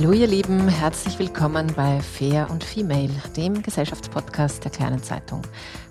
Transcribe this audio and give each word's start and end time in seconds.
Hallo 0.00 0.12
ihr 0.12 0.28
Lieben, 0.28 0.66
herzlich 0.66 1.18
willkommen 1.18 1.74
bei 1.76 2.00
Fair 2.00 2.48
und 2.50 2.64
Female, 2.64 3.10
dem 3.36 3.60
Gesellschaftspodcast 3.60 4.64
der 4.64 4.70
kleinen 4.70 5.02
Zeitung. 5.02 5.42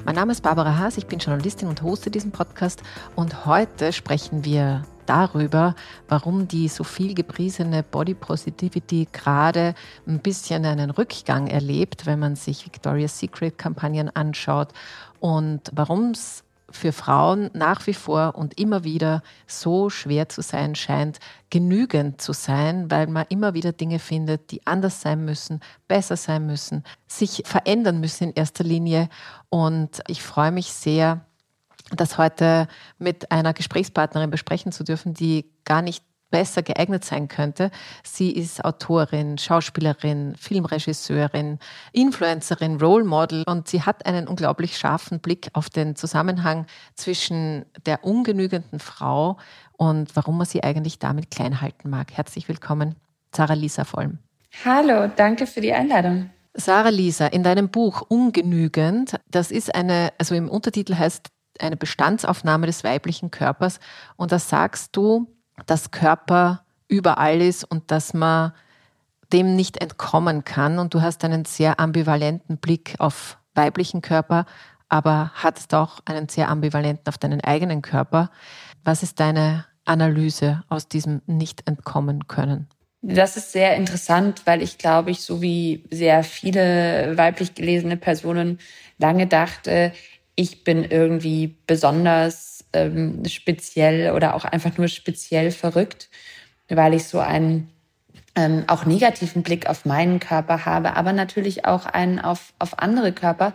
Mein 0.04 0.16
Name 0.16 0.32
ist 0.32 0.42
Barbara 0.42 0.80
Haas, 0.80 0.98
ich 0.98 1.06
bin 1.06 1.20
Journalistin 1.20 1.68
und 1.68 1.84
hoste 1.84 2.10
diesen 2.10 2.32
Podcast 2.32 2.82
und 3.16 3.46
heute 3.46 3.94
sprechen 3.94 4.44
wir 4.44 4.82
darüber, 5.06 5.76
warum 6.08 6.48
die 6.48 6.70
so 6.70 6.84
viel 6.84 7.14
gepriesene 7.14 7.84
Body 7.84 8.16
Positivity 8.16 9.08
gerade 9.12 9.76
ein 10.08 10.18
bisschen 10.18 10.66
einen 10.66 10.90
Rückgang 10.90 11.46
erlebt, 11.46 12.08
wenn 12.08 12.18
man 12.18 12.36
sich 12.36 12.66
Victoria's 12.66 13.20
Secret 13.20 13.60
Kampagnen 13.60 14.10
anschaut 14.10 14.70
und 15.20 15.70
warum 15.72 16.14
es 16.14 16.44
für 16.72 16.92
Frauen 16.92 17.50
nach 17.54 17.88
wie 17.88 17.94
vor 17.94 18.36
und 18.36 18.60
immer 18.60 18.84
wieder 18.84 19.22
so 19.48 19.90
schwer 19.90 20.30
zu 20.30 20.42
sein 20.42 20.76
scheint, 20.76 21.20
genügend 21.50 22.22
zu 22.22 22.34
sein, 22.34 22.90
weil 22.92 23.08
man 23.08 23.26
immer 23.30 23.54
wieder 23.54 23.72
Dinge 23.72 24.00
findet, 24.00 24.52
die 24.52 24.66
anders 24.68 25.02
sein 25.02 25.26
müssen, 25.26 25.62
besser 25.88 26.18
sein 26.18 26.46
müssen, 26.46 26.84
sich 27.08 27.44
verändern 27.46 28.00
müssen 28.00 28.26
in 28.26 28.34
erster 28.34 28.64
Linie. 28.64 29.10
Und 29.50 30.02
ich 30.08 30.22
freue 30.22 30.52
mich 30.52 30.72
sehr, 30.72 31.26
das 31.92 32.18
heute 32.18 32.68
mit 32.98 33.32
einer 33.32 33.54
Gesprächspartnerin 33.54 34.30
besprechen 34.30 34.72
zu 34.72 34.84
dürfen, 34.84 35.14
die 35.14 35.50
gar 35.66 35.82
nicht 35.82 36.04
besser 36.30 36.62
geeignet 36.62 37.04
sein 37.04 37.28
könnte. 37.28 37.72
Sie 38.04 38.32
ist 38.32 38.64
Autorin, 38.64 39.38
Schauspielerin, 39.38 40.36
Filmregisseurin, 40.38 41.60
Influencerin, 41.92 42.80
Role 42.80 43.04
Model 43.04 43.44
und 43.48 43.68
sie 43.68 43.82
hat 43.82 44.06
einen 44.06 44.28
unglaublich 44.28 44.78
scharfen 44.78 45.20
Blick 45.20 45.50
auf 45.54 45.70
den 45.70 45.96
Zusammenhang 45.96 46.66
zwischen 46.96 47.66
der 47.86 48.04
ungenügenden 48.04 48.80
Frau 48.80 49.38
und 49.74 50.16
warum 50.16 50.38
man 50.38 50.46
sie 50.46 50.64
eigentlich 50.64 51.00
damit 51.00 51.32
klein 51.32 51.62
halten 51.62 51.90
mag. 51.90 52.12
Herzlich 52.14 52.48
willkommen, 52.48 52.96
Sarah 53.36 53.54
Lisa 53.54 53.84
Vollm. 53.84 54.20
Hallo, 54.66 55.10
danke 55.16 55.48
für 55.48 55.62
die 55.62 55.74
Einladung. 55.74 56.30
Sarah 56.54 56.90
Lisa, 56.90 57.28
in 57.28 57.44
deinem 57.44 57.70
Buch 57.70 58.02
Ungenügend, 58.08 59.16
das 59.30 59.52
ist 59.52 59.74
eine, 59.74 60.12
also 60.18 60.36
im 60.36 60.50
Untertitel 60.50 60.96
heißt 60.96 61.30
eine 61.60 61.78
Bestandsaufnahme 61.78 62.66
des 62.66 62.84
weiblichen 62.84 63.32
Körpers 63.32 63.80
und 64.18 64.32
da 64.32 64.40
sagst 64.40 64.96
du, 64.96 65.28
dass 65.66 65.92
Körper 65.92 66.64
überall 66.88 67.42
ist 67.42 67.64
und 67.64 67.92
dass 67.92 68.14
man 68.14 68.54
dem 69.32 69.56
nicht 69.56 69.82
entkommen 69.82 70.44
kann. 70.44 70.80
Und 70.80 70.94
du 70.94 71.02
hast 71.02 71.24
einen 71.24 71.46
sehr 71.46 71.80
ambivalenten 71.80 72.58
Blick 72.58 72.96
auf 72.98 73.38
weiblichen 73.54 74.02
Körper, 74.02 74.46
aber 74.90 75.32
hattest 75.36 75.74
auch 75.74 76.00
einen 76.06 76.30
sehr 76.30 76.50
ambivalenten 76.50 77.08
auf 77.08 77.18
deinen 77.18 77.42
eigenen 77.42 77.82
Körper. 77.82 78.32
Was 78.84 79.04
ist 79.04 79.20
deine 79.20 79.66
Analyse 79.86 80.64
aus 80.70 80.88
diesem 80.88 81.22
nicht 81.28 81.68
entkommen 81.68 82.28
können? 82.28 82.68
Das 83.02 83.38
ist 83.38 83.54
sehr 83.54 83.76
interessant, 83.76 84.42
weil 84.46 84.62
ich 84.62 84.78
glaube 84.78 85.12
ich, 85.12 85.22
so 85.22 85.42
wie 85.42 85.86
sehr 85.90 86.24
viele 86.24 87.14
weiblich 87.16 87.56
gelesene 87.56 87.96
Personen 87.96 88.60
lange 88.98 89.26
dachte, 89.28 89.94
ich 90.36 90.64
bin 90.64 90.84
irgendwie 90.84 91.56
besonders 91.66 92.59
ähm, 92.74 93.24
speziell 93.26 94.14
oder 94.14 94.36
auch 94.36 94.46
einfach 94.46 94.78
nur 94.78 94.88
speziell 94.88 95.52
verrückt, 95.52 96.10
weil 96.68 96.94
ich 96.94 97.06
so 97.06 97.20
einen 97.20 97.70
ähm, 98.36 98.64
auch 98.68 98.86
negativen 98.86 99.44
Blick 99.44 99.68
auf 99.68 99.86
meinen 99.86 100.20
Körper 100.20 100.66
habe, 100.66 100.96
aber 100.96 101.14
natürlich 101.14 101.66
auch 101.66 101.86
einen 101.86 102.20
auf, 102.20 102.54
auf 102.60 102.80
andere 102.80 103.12
Körper 103.12 103.54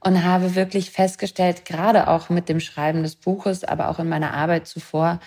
und 0.00 0.24
habe 0.24 0.54
wirklich 0.54 0.90
festgestellt, 0.90 1.64
gerade 1.64 2.08
auch 2.08 2.28
mit 2.28 2.48
dem 2.48 2.60
Schreiben 2.60 3.02
des 3.02 3.16
Buches, 3.16 3.64
aber 3.64 3.88
auch 3.88 3.98
in 3.98 4.08
meiner 4.08 4.34
Arbeit 4.34 4.66
zuvor, 4.66 5.20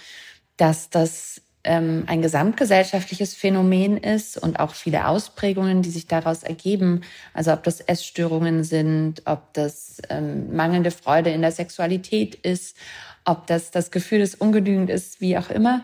dass 0.57 0.89
das 0.89 1.41
ähm, 1.63 2.03
ein 2.07 2.21
gesamtgesellschaftliches 2.21 3.33
Phänomen 3.33 3.97
ist 3.97 4.37
und 4.37 4.59
auch 4.59 4.73
viele 4.73 5.07
Ausprägungen, 5.07 5.81
die 5.81 5.89
sich 5.89 6.07
daraus 6.07 6.43
ergeben. 6.43 7.01
Also 7.33 7.51
ob 7.53 7.63
das 7.63 7.81
Essstörungen 7.81 8.63
sind, 8.63 9.23
ob 9.25 9.53
das 9.53 10.01
ähm, 10.09 10.55
mangelnde 10.55 10.91
Freude 10.91 11.31
in 11.31 11.41
der 11.41 11.51
Sexualität 11.51 12.35
ist, 12.35 12.77
ob 13.25 13.47
das 13.47 13.71
das 13.71 13.91
Gefühl 13.91 14.19
des 14.19 14.35
Ungenügend 14.35 14.89
ist, 14.89 15.21
wie 15.21 15.37
auch 15.37 15.49
immer. 15.49 15.83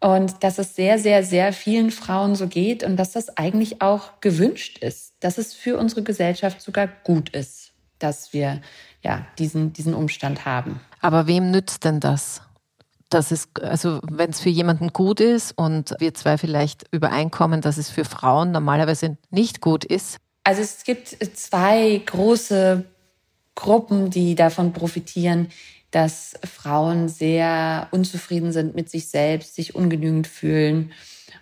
Und 0.00 0.42
dass 0.42 0.58
es 0.58 0.74
sehr, 0.74 0.98
sehr, 0.98 1.22
sehr 1.22 1.52
vielen 1.52 1.92
Frauen 1.92 2.34
so 2.34 2.48
geht 2.48 2.82
und 2.82 2.96
dass 2.96 3.12
das 3.12 3.36
eigentlich 3.36 3.80
auch 3.82 4.20
gewünscht 4.20 4.78
ist, 4.78 5.14
dass 5.20 5.38
es 5.38 5.54
für 5.54 5.78
unsere 5.78 6.02
Gesellschaft 6.02 6.60
sogar 6.60 6.88
gut 7.04 7.28
ist, 7.30 7.72
dass 8.00 8.32
wir 8.32 8.60
ja 9.02 9.24
diesen, 9.38 9.72
diesen 9.72 9.94
Umstand 9.94 10.44
haben. 10.44 10.80
Aber 11.00 11.28
wem 11.28 11.50
nützt 11.50 11.84
denn 11.84 12.00
das? 12.00 12.42
dass 13.12 13.30
es, 13.30 13.48
also 13.60 14.00
wenn 14.10 14.30
es 14.30 14.40
für 14.40 14.48
jemanden 14.48 14.88
gut 14.88 15.20
ist 15.20 15.52
und 15.56 15.94
wir 15.98 16.14
zwei 16.14 16.38
vielleicht 16.38 16.84
übereinkommen, 16.92 17.60
dass 17.60 17.76
es 17.76 17.90
für 17.90 18.04
Frauen 18.04 18.52
normalerweise 18.52 19.18
nicht 19.30 19.60
gut 19.60 19.84
ist? 19.84 20.16
Also 20.44 20.62
es 20.62 20.84
gibt 20.84 21.08
zwei 21.36 22.00
große 22.04 22.84
Gruppen, 23.54 24.10
die 24.10 24.34
davon 24.34 24.72
profitieren 24.72 25.48
dass 25.92 26.34
Frauen 26.44 27.08
sehr 27.08 27.86
unzufrieden 27.92 28.50
sind 28.50 28.74
mit 28.74 28.90
sich 28.90 29.08
selbst, 29.08 29.54
sich 29.54 29.76
ungenügend 29.76 30.26
fühlen. 30.26 30.92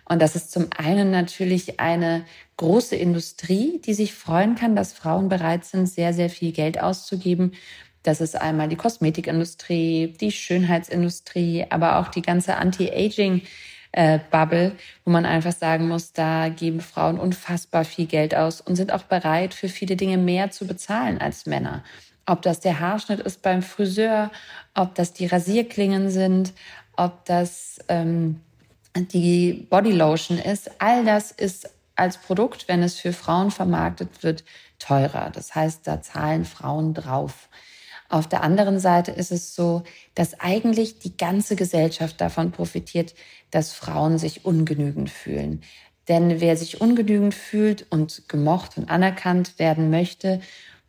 Und 0.07 0.21
das 0.21 0.35
ist 0.35 0.51
zum 0.51 0.67
einen 0.77 1.09
natürlich 1.09 1.79
eine 1.79 2.25
große 2.57 2.95
Industrie, 2.95 3.81
die 3.83 3.93
sich 3.93 4.13
freuen 4.13 4.55
kann, 4.55 4.75
dass 4.75 4.93
Frauen 4.93 5.29
bereit 5.29 5.65
sind, 5.65 5.87
sehr, 5.87 6.13
sehr 6.13 6.29
viel 6.29 6.51
Geld 6.51 6.79
auszugeben. 6.79 7.53
Das 8.03 8.19
ist 8.19 8.35
einmal 8.35 8.67
die 8.67 8.75
Kosmetikindustrie, 8.75 10.15
die 10.19 10.31
Schönheitsindustrie, 10.31 11.65
aber 11.69 11.97
auch 11.97 12.09
die 12.09 12.21
ganze 12.21 12.57
Anti-Aging. 12.57 13.41
Bubble, 14.31 14.77
wo 15.03 15.11
man 15.11 15.25
einfach 15.25 15.51
sagen 15.51 15.89
muss, 15.89 16.13
da 16.13 16.47
geben 16.47 16.79
Frauen 16.79 17.19
unfassbar 17.19 17.83
viel 17.83 18.05
Geld 18.05 18.33
aus 18.33 18.61
und 18.61 18.77
sind 18.77 18.93
auch 18.93 19.03
bereit, 19.03 19.53
für 19.53 19.67
viele 19.67 19.97
Dinge 19.97 20.17
mehr 20.17 20.49
zu 20.49 20.65
bezahlen 20.65 21.17
als 21.17 21.45
Männer. 21.45 21.83
Ob 22.25 22.41
das 22.41 22.59
der 22.59 22.79
Haarschnitt 22.79 23.19
ist 23.19 23.41
beim 23.41 23.61
Friseur, 23.61 24.31
ob 24.73 24.95
das 24.95 25.13
die 25.13 25.25
Rasierklingen 25.25 26.09
sind, 26.09 26.53
ob 26.95 27.25
das 27.25 27.79
ähm, 27.87 28.41
die 28.95 29.65
Bodylotion 29.69 30.37
ist. 30.37 30.71
All 30.79 31.03
das 31.05 31.31
ist 31.31 31.69
als 31.95 32.17
Produkt, 32.17 32.67
wenn 32.67 32.83
es 32.83 32.99
für 32.99 33.13
Frauen 33.13 33.51
vermarktet 33.51 34.23
wird, 34.23 34.43
teurer. 34.79 35.29
Das 35.31 35.55
heißt, 35.55 35.85
da 35.85 36.01
zahlen 36.01 36.45
Frauen 36.45 36.93
drauf. 36.93 37.49
Auf 38.09 38.27
der 38.27 38.43
anderen 38.43 38.79
Seite 38.79 39.11
ist 39.11 39.31
es 39.31 39.55
so, 39.55 39.83
dass 40.15 40.39
eigentlich 40.39 40.99
die 40.99 41.15
ganze 41.15 41.55
Gesellschaft 41.55 42.19
davon 42.19 42.51
profitiert, 42.51 43.13
dass 43.51 43.71
Frauen 43.71 44.17
sich 44.17 44.43
ungenügend 44.43 45.09
fühlen. 45.09 45.61
Denn 46.09 46.41
wer 46.41 46.57
sich 46.57 46.81
ungenügend 46.81 47.33
fühlt 47.33 47.85
und 47.89 48.27
gemocht 48.27 48.77
und 48.77 48.89
anerkannt 48.89 49.59
werden 49.59 49.89
möchte, 49.89 50.41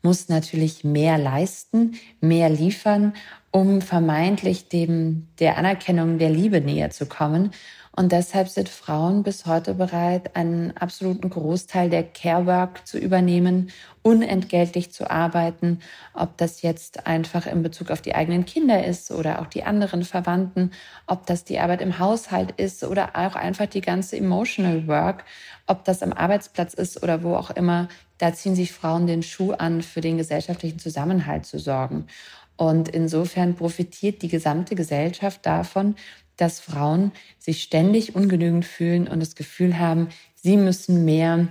muss 0.03 0.29
natürlich 0.29 0.85
mehr 0.85 1.17
leisten, 1.19 1.95
mehr 2.21 2.51
liefern, 2.51 3.15
um 3.51 3.81
vermeintlich 3.81 4.69
dem, 4.69 5.29
der 5.39 5.59
Anerkennung 5.59 6.19
der 6.19 6.31
Liebe 6.31 6.61
näher 6.61 6.91
zu 6.91 7.07
kommen. 7.07 7.53
Und 7.95 8.11
deshalb 8.11 8.49
sind 8.49 8.71
Frauen 8.71 9.23
bis 9.23 9.45
heute 9.45 9.75
bereit, 9.75 10.35
einen 10.35 10.75
absoluten 10.79 11.29
Großteil 11.29 11.91
der 11.91 12.05
Care-Work 12.05 12.87
zu 12.87 12.97
übernehmen, 12.99 13.71
unentgeltlich 14.01 14.93
zu 14.93 15.11
arbeiten, 15.11 15.81
ob 16.15 16.39
das 16.39 16.63
jetzt 16.63 17.07
einfach 17.07 17.47
in 17.47 17.63
Bezug 17.63 17.91
auf 17.91 18.01
die 18.01 18.15
eigenen 18.15 18.47
Kinder 18.47 18.83
ist 18.83 19.11
oder 19.11 19.43
auch 19.43 19.47
die 19.47 19.65
anderen 19.65 20.05
Verwandten, 20.05 20.71
ob 21.07 21.27
das 21.27 21.45
die 21.45 21.59
Arbeit 21.59 21.83
im 21.83 21.99
Haushalt 21.99 22.53
ist 22.53 22.83
oder 22.83 23.11
auch 23.15 23.35
einfach 23.35 23.67
die 23.67 23.83
ganze 23.83 24.17
Emotional 24.17 24.89
Work, 24.89 25.25
ob 25.67 25.85
das 25.85 26.03
am 26.03 26.15
Arbeitsplatz 26.15 26.73
ist 26.73 27.03
oder 27.03 27.23
wo 27.23 27.37
auch 27.37 27.51
immer. 27.51 27.89
Da 28.23 28.33
ziehen 28.33 28.55
sich 28.55 28.71
Frauen 28.71 29.09
den 29.09 29.25
Schuh 29.25 29.51
an, 29.51 29.83
für 29.83 30.01
den 30.01 30.17
gesellschaftlichen 30.17 30.79
Zusammenhalt 30.79 31.45
zu 31.45 31.59
sorgen. 31.59 32.07
Und 32.55 32.89
insofern 32.89 33.57
profitiert 33.57 34.23
die 34.23 34.29
gesamte 34.29 34.77
Gesellschaft 34.77 35.45
davon, 35.45 35.97
dass 36.37 36.61
Frauen 36.61 37.11
sich 37.41 37.65
ständig 37.65 38.15
ungenügend 38.15 38.65
fühlen 38.65 39.09
und 39.09 39.19
das 39.19 39.35
Gefühl 39.35 39.77
haben, 39.77 40.07
sie 40.37 40.57
müssen 40.57 41.05
mehr, 41.05 41.49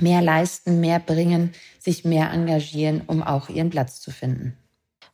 mehr 0.00 0.22
leisten, 0.22 0.80
mehr 0.80 0.98
bringen, 0.98 1.52
sich 1.78 2.06
mehr 2.06 2.32
engagieren, 2.32 3.02
um 3.06 3.22
auch 3.22 3.50
ihren 3.50 3.68
Platz 3.68 4.00
zu 4.00 4.10
finden. 4.10 4.56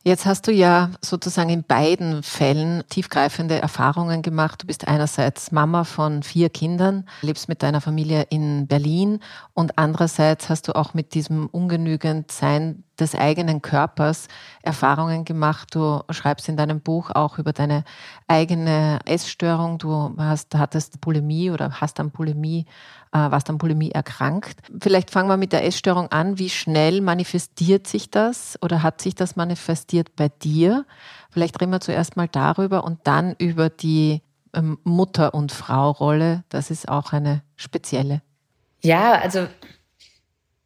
Jetzt 0.07 0.27
hast 0.27 0.45
du 0.45 0.51
ja 0.51 0.91
sozusagen 1.01 1.49
in 1.49 1.63
beiden 1.63 2.21
Fällen 2.21 2.83
tiefgreifende 2.89 3.59
Erfahrungen 3.59 4.21
gemacht. 4.21 4.61
Du 4.61 4.67
bist 4.67 4.87
einerseits 4.87 5.51
Mama 5.51 5.83
von 5.83 6.21
vier 6.21 6.51
Kindern, 6.51 7.09
lebst 7.23 7.49
mit 7.49 7.63
deiner 7.63 7.81
Familie 7.81 8.27
in 8.29 8.67
Berlin 8.67 9.19
und 9.55 9.79
andererseits 9.79 10.47
hast 10.47 10.67
du 10.67 10.75
auch 10.75 10.93
mit 10.93 11.15
diesem 11.15 11.47
ungenügend 11.47 12.31
Sein 12.31 12.83
des 12.99 13.15
eigenen 13.15 13.63
Körpers 13.63 14.27
Erfahrungen 14.61 15.25
gemacht. 15.25 15.73
Du 15.73 16.01
schreibst 16.11 16.49
in 16.49 16.55
deinem 16.55 16.81
Buch 16.81 17.09
auch 17.09 17.39
über 17.39 17.51
deine 17.51 17.83
eigene 18.27 18.99
Essstörung. 19.05 19.79
Du 19.79 20.13
hast, 20.19 20.53
hattest 20.53 21.01
Bulimie 21.01 21.49
oder 21.49 21.81
hast 21.81 21.99
an 21.99 22.11
Bulimie 22.11 22.67
äh, 23.15 23.31
warst 23.31 23.49
an 23.49 23.57
Bulimie 23.57 23.91
erkrankt. 23.91 24.57
Vielleicht 24.81 25.09
fangen 25.09 25.29
wir 25.29 25.37
mit 25.37 25.53
der 25.53 25.63
Essstörung 25.63 26.11
an. 26.11 26.37
Wie 26.37 26.49
schnell 26.49 26.99
manifestiert 26.99 27.87
sich 27.87 28.11
das 28.11 28.59
oder 28.61 28.83
hat 28.83 29.01
sich 29.01 29.15
das 29.15 29.37
manifestiert 29.37 30.17
bei 30.17 30.27
dir? 30.27 30.85
Vielleicht 31.31 31.61
reden 31.61 31.71
wir 31.71 31.79
zuerst 31.79 32.17
mal 32.17 32.27
darüber 32.27 32.83
und 32.83 32.99
dann 33.05 33.33
über 33.37 33.69
die 33.69 34.21
ähm, 34.53 34.79
Mutter- 34.83 35.33
und 35.33 35.53
Frau-Rolle. 35.53 36.43
Das 36.49 36.69
ist 36.69 36.89
auch 36.89 37.13
eine 37.13 37.41
spezielle. 37.55 38.21
Ja, 38.81 39.13
also 39.13 39.47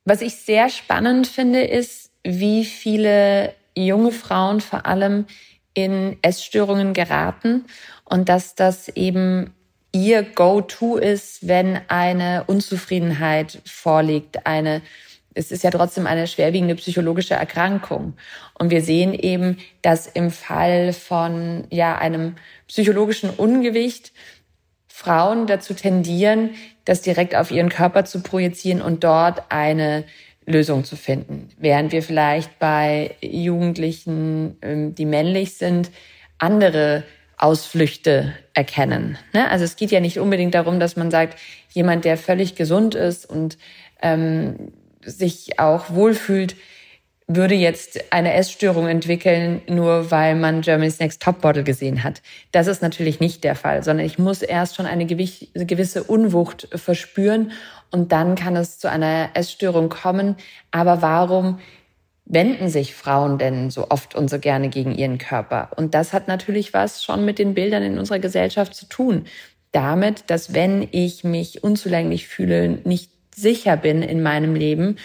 was 0.06 0.22
ich 0.22 0.36
sehr 0.38 0.70
spannend 0.70 1.28
finde, 1.28 1.62
ist, 1.62 2.12
wie 2.24 2.66
viele 2.66 3.54
junge 3.76 4.12
Frauen 4.12 4.60
vor 4.60 4.88
allem 4.88 5.26
in 5.76 6.18
Essstörungen 6.24 6.94
geraten 6.94 7.66
und 8.06 8.28
dass 8.28 8.56
das 8.56 8.90
eben 8.90 9.54
ihr 9.92 10.24
Go-To 10.24 10.98
ist, 10.98 11.48
wenn 11.48 11.80
eine 11.88 12.44
Unzufriedenheit 12.48 13.62
vorliegt, 13.66 14.46
eine 14.46 14.82
es 15.36 15.52
ist 15.52 15.64
ja 15.64 15.70
trotzdem 15.70 16.08
eine 16.08 16.28
schwerwiegende 16.28 16.76
psychologische 16.76 17.36
Erkrankung. 17.36 18.14
Und 18.56 18.72
wir 18.72 18.82
sehen 18.82 19.14
eben, 19.14 19.58
dass 19.82 20.08
im 20.08 20.32
Fall 20.32 20.92
von 20.92 21.66
ja 21.70 21.98
einem 21.98 22.36
psychologischen 22.68 23.30
Ungewicht 23.30 24.12
Frauen 24.88 25.48
dazu 25.48 25.74
tendieren, 25.74 26.52
das 26.84 27.02
direkt 27.02 27.36
auf 27.36 27.52
ihren 27.52 27.70
Körper 27.70 28.04
zu 28.04 28.22
projizieren 28.22 28.82
und 28.82 29.04
dort 29.04 29.44
eine 29.50 30.04
Lösung 30.46 30.84
zu 30.84 30.98
finden. 30.98 31.50
Während 31.58 31.92
wir 31.92 32.04
vielleicht 32.04 32.60
bei 32.60 33.16
Jugendlichen, 33.22 34.58
ähm, 34.62 34.96
die 34.96 35.06
männlich 35.06 35.54
sind, 35.54 35.92
andere 36.38 37.04
Ausflüchte 37.40 38.34
erkennen. 38.54 39.18
Ne? 39.34 39.50
Also 39.50 39.66
es 39.66 39.78
geht 39.78 39.92
ja 39.92 40.02
nicht 40.02 40.20
unbedingt 40.20 40.54
darum, 40.54 40.80
dass 40.80 40.96
man 40.96 41.10
sagt, 41.10 41.40
jemand, 41.72 42.06
der 42.06 42.18
völlig 42.18 42.56
gesund 42.56 42.96
ist 42.96 43.28
und 43.28 43.58
ähm, 44.02 44.72
sich 45.04 45.58
auch 45.60 45.90
wohlfühlt, 45.90 46.56
würde 47.28 47.54
jetzt 47.54 48.12
eine 48.12 48.34
Essstörung 48.34 48.88
entwickeln, 48.88 49.62
nur 49.68 50.10
weil 50.10 50.36
man 50.36 50.62
Germany's 50.62 51.00
Next 51.00 51.22
Top 51.22 51.42
Bottle 51.42 51.64
gesehen 51.64 52.04
hat. 52.04 52.24
Das 52.52 52.66
ist 52.66 52.82
natürlich 52.82 53.20
nicht 53.20 53.44
der 53.44 53.56
Fall, 53.56 53.84
sondern 53.84 54.06
ich 54.06 54.18
muss 54.18 54.42
erst 54.42 54.76
schon 54.76 54.88
eine 54.88 55.06
gewisse 55.06 56.04
Unwucht 56.04 56.68
verspüren 56.74 57.52
und 57.92 58.12
dann 58.12 58.34
kann 58.34 58.56
es 58.56 58.80
zu 58.80 58.90
einer 58.90 59.30
Essstörung 59.36 59.90
kommen. 59.90 60.38
Aber 60.72 61.04
warum 61.04 61.60
wenden 62.30 62.70
sich 62.70 62.96
Frauen 62.96 63.38
denn 63.38 63.72
so 63.72 63.90
oft 63.90 64.16
und 64.16 64.30
so 64.30 64.40
gerne 64.40 64.70
gegen 64.70 64.96
ihren 64.96 65.18
Körper? 65.18 65.72
Und 65.76 65.94
das 65.94 66.14
hat 66.14 66.28
natürlich 66.28 66.74
was 66.74 67.04
schon 67.04 67.26
mit 67.26 67.40
den 67.40 67.56
Bildern 67.56 67.84
in 67.84 68.00
unserer 68.00 68.20
Gesellschaft 68.20 68.76
zu 68.76 68.86
tun. 68.86 69.26
Damit, 69.72 70.24
dass 70.28 70.54
wenn 70.54 70.88
ich 70.92 71.24
mich 71.24 71.64
unzulänglich 71.64 72.28
fühle, 72.28 72.70
nicht 72.86 73.12
sicher 73.36 73.76
bin 73.78 74.02
in 74.04 74.24
meinem 74.24 74.56
Leben, 74.56 74.98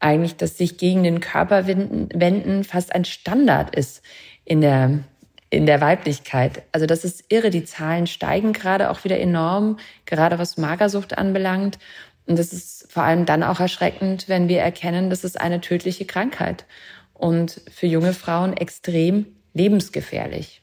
eigentlich, 0.00 0.36
dass 0.36 0.58
sich 0.58 0.76
gegen 0.76 1.02
den 1.02 1.20
Körper 1.20 1.66
wenden, 1.66 2.64
fast 2.64 2.94
ein 2.94 3.04
Standard 3.04 3.74
ist 3.74 4.02
in 4.44 4.60
der, 4.60 5.00
in 5.48 5.64
der 5.64 5.80
Weiblichkeit. 5.80 6.62
Also 6.72 6.86
das 6.86 7.04
ist 7.04 7.24
irre. 7.30 7.50
Die 7.50 7.64
Zahlen 7.64 8.06
steigen 8.06 8.52
gerade 8.52 8.90
auch 8.90 9.04
wieder 9.04 9.18
enorm, 9.18 9.78
gerade 10.04 10.38
was 10.38 10.58
Magersucht 10.58 11.16
anbelangt. 11.16 11.78
Und 12.26 12.38
das 12.38 12.52
ist 12.52 12.90
vor 12.90 13.04
allem 13.04 13.24
dann 13.24 13.42
auch 13.42 13.60
erschreckend, 13.60 14.28
wenn 14.28 14.48
wir 14.48 14.60
erkennen, 14.60 15.10
das 15.10 15.24
ist 15.24 15.40
eine 15.40 15.60
tödliche 15.60 16.04
Krankheit 16.04 16.66
und 17.14 17.60
für 17.70 17.86
junge 17.86 18.12
Frauen 18.12 18.52
extrem 18.56 19.26
lebensgefährlich. 19.54 20.62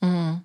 Mhm. 0.00 0.42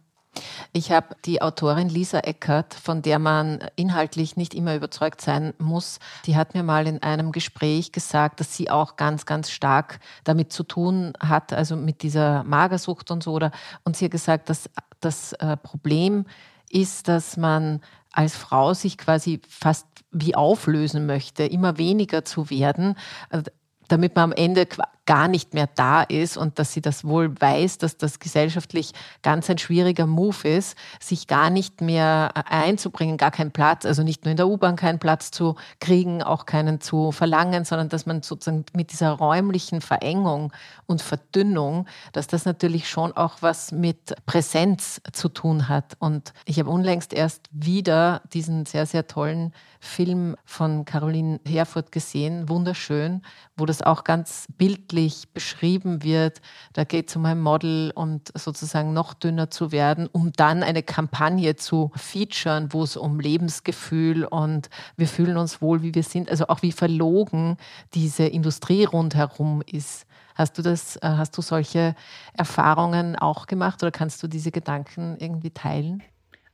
Ich 0.71 0.92
habe 0.92 1.16
die 1.25 1.42
Autorin 1.42 1.89
Lisa 1.89 2.19
Eckert, 2.19 2.74
von 2.74 3.01
der 3.01 3.19
man 3.19 3.60
inhaltlich 3.75 4.38
nicht 4.38 4.54
immer 4.54 4.75
überzeugt 4.75 5.21
sein 5.21 5.54
muss, 5.57 6.00
die 6.25 6.36
hat 6.36 6.54
mir 6.54 6.63
mal 6.63 6.88
in 6.88 7.01
einem 7.01 7.31
Gespräch 7.31 7.92
gesagt, 7.92 8.39
dass 8.39 8.56
sie 8.56 8.69
auch 8.69 8.95
ganz, 8.95 9.25
ganz 9.25 9.50
stark 9.50 10.00
damit 10.24 10.54
zu 10.54 10.63
tun 10.63 11.13
hat, 11.19 11.51
also 11.51 11.75
mit 11.75 12.04
dieser 12.04 12.44
Magersucht 12.44 13.12
und 13.12 13.24
so. 13.24 13.33
Oder, 13.33 13.51
und 13.83 13.98
sie 13.98 14.06
hat 14.06 14.12
gesagt, 14.12 14.50
dass 14.50 14.69
das 15.00 15.33
äh, 15.33 15.57
Problem 15.57 16.25
ist, 16.69 17.07
dass 17.07 17.36
man 17.36 17.81
als 18.11 18.35
Frau 18.35 18.73
sich 18.73 18.97
quasi 18.97 19.41
fast 19.47 19.88
wie 20.11 20.35
auflösen 20.35 21.06
möchte, 21.06 21.44
immer 21.44 21.78
weniger 21.78 22.25
zu 22.25 22.49
werden, 22.49 22.95
äh, 23.30 23.44
damit 23.87 24.16
man 24.16 24.25
am 24.25 24.31
Ende 24.31 24.68
gar 25.09 25.28
nicht 25.28 25.56
mehr 25.56 25.68
da 25.73 26.04
ist 26.04 26.37
und 26.37 26.59
dass 26.59 26.71
sie 26.71 26.81
das 26.81 27.04
wohl 27.04 27.33
weiß, 27.42 27.80
dass 27.80 27.97
das 27.97 28.19
gesellschaftlich 28.19 28.92
ganz 29.23 29.49
ein 29.49 29.57
schwieriger 29.57 30.06
Move 30.06 30.47
ist, 30.47 30.78
sich 30.99 31.25
gar 31.25 31.49
nicht 31.49 31.81
mehr 31.81 32.30
einzubringen, 32.47 33.18
gar 33.18 33.31
keinen 33.31 33.49
Platz, 33.49 33.87
also 33.87 34.04
nicht 34.04 34.23
nur 34.23 34.30
in 34.30 34.37
der 34.37 34.47
U-Bahn 34.47 34.75
keinen 34.75 34.99
Platz 34.99 35.31
zu 35.31 35.56
kriegen, 35.80 36.21
auch 36.21 36.45
keinen 36.45 36.80
zu 36.80 37.11
verlangen, 37.11 37.66
sondern 37.66 37.89
dass 37.89 38.06
man 38.06 38.21
sozusagen 38.21 38.66
mit 38.75 38.92
dieser 38.92 39.13
räumlichen 39.13 39.81
Verengung 39.81 40.54
und 40.85 41.01
Verdünnung, 41.01 41.87
dass 42.13 42.28
das 42.28 42.45
natürlich 42.45 42.87
schon 42.87 43.11
auch 43.13 43.37
was 43.42 43.71
mit 43.71 44.16
Präsenz 44.28 45.01
zu 45.11 45.28
tun 45.30 45.69
hat. 45.69 45.97
Und 45.97 46.33
ich 46.45 46.59
habe 46.59 46.69
unlängst 46.69 47.13
erst 47.13 47.49
wieder 47.51 48.21
diesen 48.31 48.68
sehr, 48.68 48.85
sehr 48.85 49.07
tollen 49.07 49.54
Film 49.80 50.35
von 50.45 50.85
Caroline 50.85 51.39
Herfurth 51.47 51.92
gesehen, 51.92 52.47
wunderschön, 52.47 53.23
wo 53.56 53.66
das 53.66 53.81
auch 53.81 54.04
ganz 54.04 54.45
bildlich 54.57 54.98
bildlich 54.99 55.29
beschrieben 55.33 56.03
wird. 56.03 56.41
Da 56.73 56.83
geht 56.83 57.09
es 57.09 57.15
um 57.15 57.25
ein 57.25 57.39
Model 57.39 57.91
und 57.95 58.31
sozusagen 58.37 58.94
noch 58.94 59.13
dünner 59.13 59.49
zu 59.49 59.71
werden, 59.71 60.07
um 60.11 60.31
dann 60.33 60.63
eine 60.63 60.83
Kampagne 60.83 61.56
zu 61.56 61.91
featuren, 61.95 62.73
wo 62.73 62.83
es 62.83 62.97
um 62.97 63.19
Lebensgefühl 63.19 64.25
und 64.25 64.69
wir 64.97 65.07
fühlen 65.07 65.37
uns 65.37 65.61
wohl, 65.61 65.81
wie 65.81 65.95
wir 65.95 66.03
sind, 66.03 66.29
also 66.29 66.47
auch 66.47 66.61
wie 66.61 66.71
verlogen 66.71 67.57
diese 67.94 68.25
Industrie 68.25 68.83
rundherum 68.83 69.61
ist. 69.65 70.06
Hast 70.35 70.57
du 70.57 70.61
das, 70.61 70.97
äh, 70.97 71.01
hast 71.03 71.37
du 71.37 71.41
solche 71.41 71.95
Erfahrungen 72.33 73.15
auch 73.15 73.47
gemacht 73.47 73.81
oder 73.83 73.91
kannst 73.91 74.21
du 74.23 74.27
diese 74.27 74.51
Gedanken 74.51 75.18
irgendwie 75.19 75.51
teilen? 75.51 76.03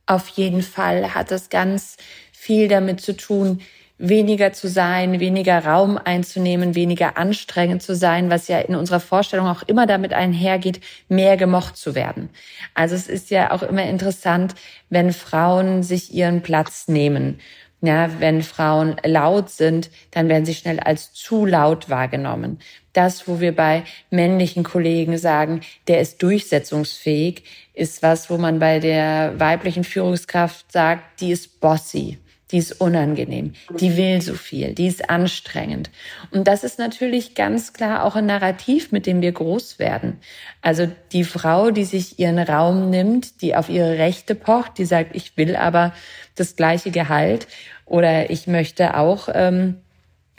Auf 0.06 0.28
jeden 0.28 0.62
Fall 0.62 1.14
hat 1.14 1.32
es 1.32 1.48
ganz 1.48 1.96
viel 2.32 2.68
damit 2.68 3.00
zu 3.00 3.16
tun, 3.16 3.60
weniger 3.98 4.52
zu 4.52 4.68
sein, 4.68 5.20
weniger 5.20 5.64
Raum 5.64 5.98
einzunehmen, 6.02 6.74
weniger 6.74 7.16
anstrengend 7.16 7.82
zu 7.82 7.94
sein, 7.94 8.30
was 8.30 8.48
ja 8.48 8.58
in 8.58 8.74
unserer 8.74 9.00
Vorstellung 9.00 9.46
auch 9.46 9.62
immer 9.62 9.86
damit 9.86 10.12
einhergeht, 10.12 10.80
mehr 11.08 11.36
gemocht 11.36 11.76
zu 11.76 11.94
werden. 11.94 12.28
Also 12.74 12.94
es 12.94 13.08
ist 13.08 13.30
ja 13.30 13.52
auch 13.52 13.62
immer 13.62 13.84
interessant, 13.84 14.54
wenn 14.90 15.12
Frauen 15.12 15.82
sich 15.82 16.12
ihren 16.12 16.42
Platz 16.42 16.88
nehmen. 16.88 17.38
Ja, 17.82 18.10
wenn 18.20 18.42
Frauen 18.42 18.96
laut 19.04 19.50
sind, 19.50 19.90
dann 20.10 20.28
werden 20.28 20.46
sie 20.46 20.54
schnell 20.54 20.80
als 20.80 21.12
zu 21.12 21.44
laut 21.44 21.90
wahrgenommen. 21.90 22.58
Das, 22.94 23.28
wo 23.28 23.38
wir 23.38 23.54
bei 23.54 23.84
männlichen 24.10 24.64
Kollegen 24.64 25.18
sagen, 25.18 25.60
der 25.86 26.00
ist 26.00 26.22
durchsetzungsfähig, 26.22 27.44
ist 27.74 28.02
was, 28.02 28.30
wo 28.30 28.38
man 28.38 28.58
bei 28.58 28.80
der 28.80 29.38
weiblichen 29.38 29.84
Führungskraft 29.84 30.72
sagt, 30.72 31.20
die 31.20 31.30
ist 31.30 31.60
bossy 31.60 32.18
die 32.52 32.58
ist 32.58 32.80
unangenehm, 32.80 33.54
die 33.80 33.96
will 33.96 34.22
so 34.22 34.34
viel, 34.34 34.72
die 34.72 34.86
ist 34.86 35.10
anstrengend. 35.10 35.90
Und 36.30 36.46
das 36.46 36.62
ist 36.62 36.78
natürlich 36.78 37.34
ganz 37.34 37.72
klar 37.72 38.04
auch 38.04 38.14
ein 38.14 38.26
Narrativ, 38.26 38.92
mit 38.92 39.06
dem 39.06 39.20
wir 39.20 39.32
groß 39.32 39.78
werden. 39.78 40.20
Also 40.62 40.88
die 41.12 41.24
Frau, 41.24 41.70
die 41.72 41.84
sich 41.84 42.20
ihren 42.20 42.38
Raum 42.38 42.90
nimmt, 42.90 43.42
die 43.42 43.56
auf 43.56 43.68
ihre 43.68 43.98
Rechte 43.98 44.34
pocht, 44.34 44.78
die 44.78 44.84
sagt, 44.84 45.16
ich 45.16 45.36
will 45.36 45.56
aber 45.56 45.92
das 46.36 46.54
gleiche 46.54 46.92
Gehalt 46.92 47.48
oder 47.84 48.30
ich 48.30 48.46
möchte 48.46 48.96
auch 48.96 49.28
ähm, 49.32 49.80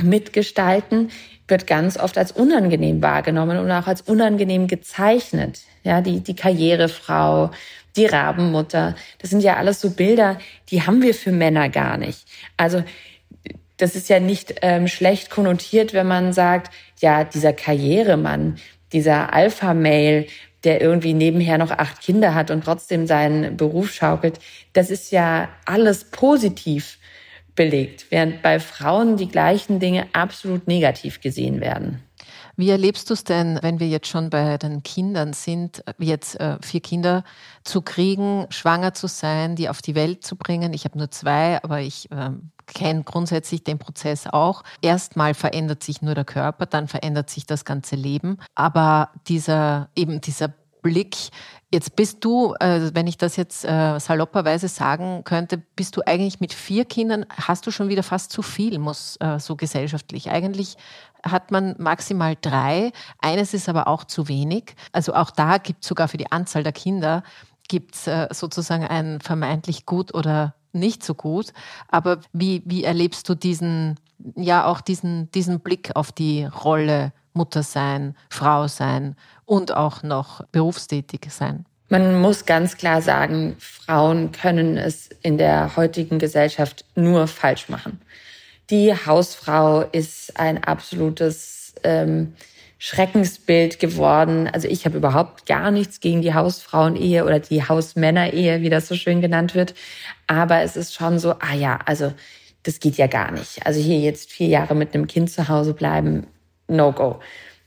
mitgestalten, 0.02 1.10
wird 1.48 1.68
ganz 1.68 1.98
oft 1.98 2.18
als 2.18 2.32
unangenehm 2.32 3.02
wahrgenommen 3.02 3.58
und 3.58 3.72
auch 3.72 3.88
als 3.88 4.02
unangenehm 4.02 4.68
gezeichnet. 4.68 5.62
Ja, 5.84 6.02
die, 6.02 6.20
die 6.20 6.36
Karrierefrau, 6.36 7.52
die 7.96 8.06
Rabenmutter. 8.06 8.96
Das 9.20 9.30
sind 9.30 9.42
ja 9.42 9.56
alles 9.56 9.82
so 9.82 9.92
Bilder, 9.92 10.38
die 10.70 10.84
haben 10.84 11.02
wir 11.02 11.14
für 11.14 11.32
Männer 11.32 11.70
gar 11.70 11.98
nicht. 11.98 12.28
Also 12.58 12.84
das 13.78 13.96
ist 13.96 14.10
ja 14.10 14.20
nicht 14.20 14.56
ähm, 14.62 14.88
schlecht 14.88 15.30
konnotiert, 15.30 15.94
wenn 15.94 16.08
man 16.08 16.34
sagt, 16.34 16.74
ja, 17.00 17.24
dieser 17.24 17.54
Karrieremann, 17.54 18.58
dieser 18.92 19.34
Alpha-Mail, 19.34 20.28
der 20.64 20.82
irgendwie 20.82 21.14
nebenher 21.14 21.58
noch 21.58 21.72
acht 21.72 22.02
Kinder 22.02 22.34
hat 22.34 22.50
und 22.52 22.66
trotzdem 22.66 23.06
seinen 23.06 23.56
Beruf 23.56 23.94
schaukelt, 23.94 24.40
das 24.74 24.90
ist 24.90 25.12
ja 25.12 25.50
alles 25.66 26.06
positiv 26.06 26.98
belegt, 27.58 28.06
während 28.10 28.42
bei 28.42 28.62
Frauen 28.62 29.18
die 29.18 29.28
gleichen 29.28 29.82
Dinge 29.82 30.08
absolut 30.14 30.68
negativ 30.68 31.20
gesehen 31.20 31.60
werden. 31.60 32.02
Wie 32.56 32.70
erlebst 32.70 33.10
du 33.10 33.14
es 33.14 33.24
denn, 33.24 33.60
wenn 33.62 33.80
wir 33.80 33.88
jetzt 33.88 34.08
schon 34.08 34.32
bei 34.32 34.58
den 34.58 34.82
Kindern 34.82 35.34
sind, 35.34 35.84
jetzt 36.00 36.40
äh, 36.40 36.58
vier 36.62 36.80
Kinder 36.80 37.24
zu 37.64 37.82
kriegen, 37.82 38.48
schwanger 38.50 38.94
zu 38.96 39.08
sein, 39.08 39.56
die 39.56 39.70
auf 39.70 39.82
die 39.82 39.94
Welt 39.94 40.24
zu 40.24 40.36
bringen? 40.36 40.74
Ich 40.74 40.86
habe 40.86 40.98
nur 40.98 41.12
zwei, 41.12 41.62
aber 41.62 41.82
ich 41.82 42.10
äh, 42.10 42.32
kenne 42.66 43.04
grundsätzlich 43.04 43.64
den 43.64 43.78
Prozess 43.78 44.26
auch. 44.26 44.64
Erstmal 44.82 45.36
verändert 45.36 45.84
sich 45.84 46.02
nur 46.02 46.16
der 46.16 46.26
Körper, 46.26 46.66
dann 46.66 46.88
verändert 46.88 47.30
sich 47.30 47.46
das 47.46 47.64
ganze 47.64 47.96
Leben. 47.96 48.38
Aber 48.56 49.12
dieser 49.28 49.90
eben 49.96 50.20
dieser 50.22 50.52
Blick 50.82 51.16
Jetzt 51.70 51.98
bist 51.98 52.24
du, 52.24 52.54
äh, 52.62 52.92
wenn 52.94 53.08
ich 53.08 53.18
das 53.18 53.36
jetzt 53.36 53.66
äh, 53.66 54.00
salopperweise 54.00 54.70
sagen 54.70 55.24
könnte, 55.26 55.58
bist 55.58 55.98
du 55.98 56.02
eigentlich 56.06 56.40
mit 56.40 56.54
vier 56.54 56.86
Kindern, 56.86 57.26
hast 57.30 57.68
du 57.68 57.72
schon 57.72 57.90
wieder 57.90 58.04
fast 58.04 58.32
zu 58.32 58.42
viel, 58.42 58.80
muss 58.80 59.18
äh, 59.20 59.38
so 59.40 59.58
gesellschaftlich. 59.58 60.30
Eigentlich 60.30 60.78
hat 61.24 61.52
man 61.52 61.76
maximal 61.78 62.38
drei. 62.40 62.94
Eines 63.20 63.54
ist 63.54 63.68
aber 63.68 63.88
auch 63.88 64.06
zu 64.06 64.30
wenig. 64.30 64.76
Also 64.94 65.14
auch 65.14 65.30
da 65.30 65.58
gibt 65.58 65.84
es 65.84 65.90
sogar 65.90 66.08
für 66.08 66.18
die 66.18 66.32
Anzahl 66.32 66.64
der 66.64 66.74
Kinder 66.74 67.24
gibt 67.68 67.96
es 67.96 68.08
äh, 68.08 68.28
sozusagen 68.32 68.86
ein 68.86 69.20
vermeintlich 69.22 69.86
gut 69.86 70.14
oder 70.14 70.56
nicht 70.74 71.04
so 71.04 71.14
gut. 71.14 71.54
Aber 71.88 72.22
wie, 72.34 72.62
wie 72.66 72.84
erlebst 72.84 73.28
du 73.30 73.36
diesen, 73.36 74.00
ja 74.36 74.66
auch 74.66 74.82
diesen, 74.82 75.30
diesen 75.32 75.60
Blick 75.60 75.96
auf 75.96 76.12
die 76.12 76.46
Rolle 76.46 77.14
Mutter 77.38 77.64
sein, 77.64 78.16
Frau 78.30 78.68
sein 78.68 79.16
und 79.46 79.72
auch 79.72 80.04
noch 80.04 80.44
berufstätig 80.52 81.28
sein? 81.30 81.66
Man 81.90 82.20
muss 82.20 82.46
ganz 82.46 82.76
klar 82.76 83.02
sagen, 83.02 83.56
Frauen 83.60 84.34
können 84.34 84.78
es 84.78 85.10
in 85.22 85.38
der 85.38 85.78
heutigen 85.78 86.20
Gesellschaft 86.20 86.84
nur 86.96 87.28
falsch 87.28 87.70
machen. 87.70 88.02
Die 88.70 88.94
Hausfrau 88.94 89.84
ist 89.94 90.38
ein 90.38 90.62
absolutes 90.66 91.76
ähm, 91.84 92.34
Schreckensbild 92.78 93.80
geworden. 93.80 94.50
Also 94.52 94.68
ich 94.68 94.86
habe 94.86 94.98
überhaupt 94.98 95.46
gar 95.46 95.72
nichts 95.72 96.02
gegen 96.02 96.22
die 96.22 96.34
Hausfrauen-Ehe 96.34 97.24
oder 97.24 97.40
die 97.40 97.64
Hausmänner-Ehe, 97.64 98.62
wie 98.62 98.70
das 98.70 98.90
so 98.90 98.96
schön 98.96 99.22
genannt 99.22 99.56
wird. 99.56 99.74
Aber 100.28 100.62
es 100.62 100.76
ist 100.76 100.94
schon 100.94 101.20
so, 101.20 101.36
ah 101.40 101.56
ja, 101.56 101.80
also 101.86 102.14
das 102.64 102.82
geht 102.82 102.98
ja 102.98 103.08
gar 103.08 103.32
nicht. 103.32 103.66
Also 103.66 103.80
hier 103.80 104.00
jetzt 104.00 104.30
vier 104.30 104.48
Jahre 104.48 104.76
mit 104.76 104.94
einem 104.94 105.08
Kind 105.08 105.32
zu 105.32 105.48
Hause 105.48 105.74
bleiben, 105.74 106.28
no 106.68 106.92
go. 106.92 107.20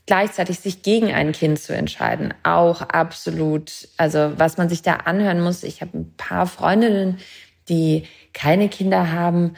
Gleichzeitig 0.05 0.59
sich 0.59 0.81
gegen 0.81 1.11
ein 1.13 1.31
Kind 1.31 1.59
zu 1.59 1.75
entscheiden, 1.75 2.33
auch 2.43 2.81
absolut. 2.81 3.87
Also 3.97 4.33
was 4.37 4.57
man 4.57 4.67
sich 4.67 4.81
da 4.81 4.95
anhören 4.95 5.41
muss, 5.41 5.63
ich 5.63 5.81
habe 5.81 5.97
ein 5.97 6.13
paar 6.17 6.47
Freundinnen, 6.47 7.19
die 7.69 8.03
keine 8.33 8.67
Kinder 8.67 9.11
haben. 9.11 9.55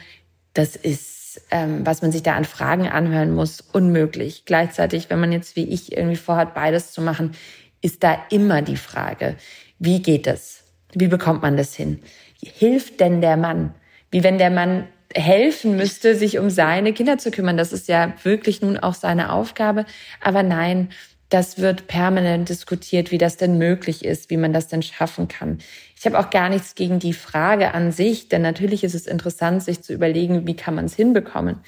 Das 0.52 0.76
ist 0.76 1.14
ähm, 1.50 1.84
was 1.84 2.02
man 2.02 2.12
sich 2.12 2.22
da 2.22 2.34
an 2.34 2.44
Fragen 2.44 2.88
anhören 2.88 3.32
muss, 3.32 3.60
unmöglich. 3.60 4.44
Gleichzeitig, 4.44 5.10
wenn 5.10 5.20
man 5.20 5.32
jetzt 5.32 5.56
wie 5.56 5.68
ich 5.68 5.92
irgendwie 5.92 6.16
vorhat, 6.16 6.54
beides 6.54 6.92
zu 6.92 7.02
machen, 7.02 7.32
ist 7.80 8.02
da 8.02 8.16
immer 8.30 8.62
die 8.62 8.76
Frage, 8.76 9.36
wie 9.78 10.00
geht 10.00 10.26
es? 10.26 10.64
Wie 10.92 11.08
bekommt 11.08 11.42
man 11.42 11.56
das 11.56 11.74
hin? 11.74 12.00
Hilft 12.42 13.00
denn 13.00 13.20
der 13.20 13.36
Mann? 13.36 13.74
Wie 14.10 14.22
wenn 14.22 14.38
der 14.38 14.50
Mann 14.50 14.86
helfen 15.14 15.76
müsste, 15.76 16.16
sich 16.16 16.38
um 16.38 16.50
seine 16.50 16.92
Kinder 16.92 17.18
zu 17.18 17.30
kümmern. 17.30 17.56
Das 17.56 17.72
ist 17.72 17.88
ja 17.88 18.14
wirklich 18.22 18.60
nun 18.62 18.78
auch 18.78 18.94
seine 18.94 19.32
Aufgabe. 19.32 19.86
Aber 20.20 20.42
nein, 20.42 20.90
das 21.28 21.58
wird 21.58 21.86
permanent 21.86 22.48
diskutiert, 22.48 23.10
wie 23.10 23.18
das 23.18 23.36
denn 23.36 23.58
möglich 23.58 24.04
ist, 24.04 24.30
wie 24.30 24.36
man 24.36 24.52
das 24.52 24.68
denn 24.68 24.82
schaffen 24.82 25.28
kann. 25.28 25.58
Ich 25.98 26.04
habe 26.06 26.18
auch 26.18 26.30
gar 26.30 26.48
nichts 26.48 26.74
gegen 26.74 26.98
die 26.98 27.12
Frage 27.12 27.74
an 27.74 27.92
sich, 27.92 28.28
denn 28.28 28.42
natürlich 28.42 28.84
ist 28.84 28.94
es 28.94 29.06
interessant, 29.06 29.62
sich 29.62 29.82
zu 29.82 29.92
überlegen, 29.92 30.46
wie 30.46 30.54
kann 30.54 30.74
man 30.74 30.84
es 30.84 30.94
hinbekommen. 30.94 31.60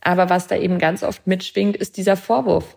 Aber 0.00 0.28
was 0.28 0.46
da 0.46 0.56
eben 0.56 0.78
ganz 0.78 1.02
oft 1.02 1.26
mitschwingt, 1.26 1.76
ist 1.76 1.96
dieser 1.96 2.16
Vorwurf. 2.16 2.76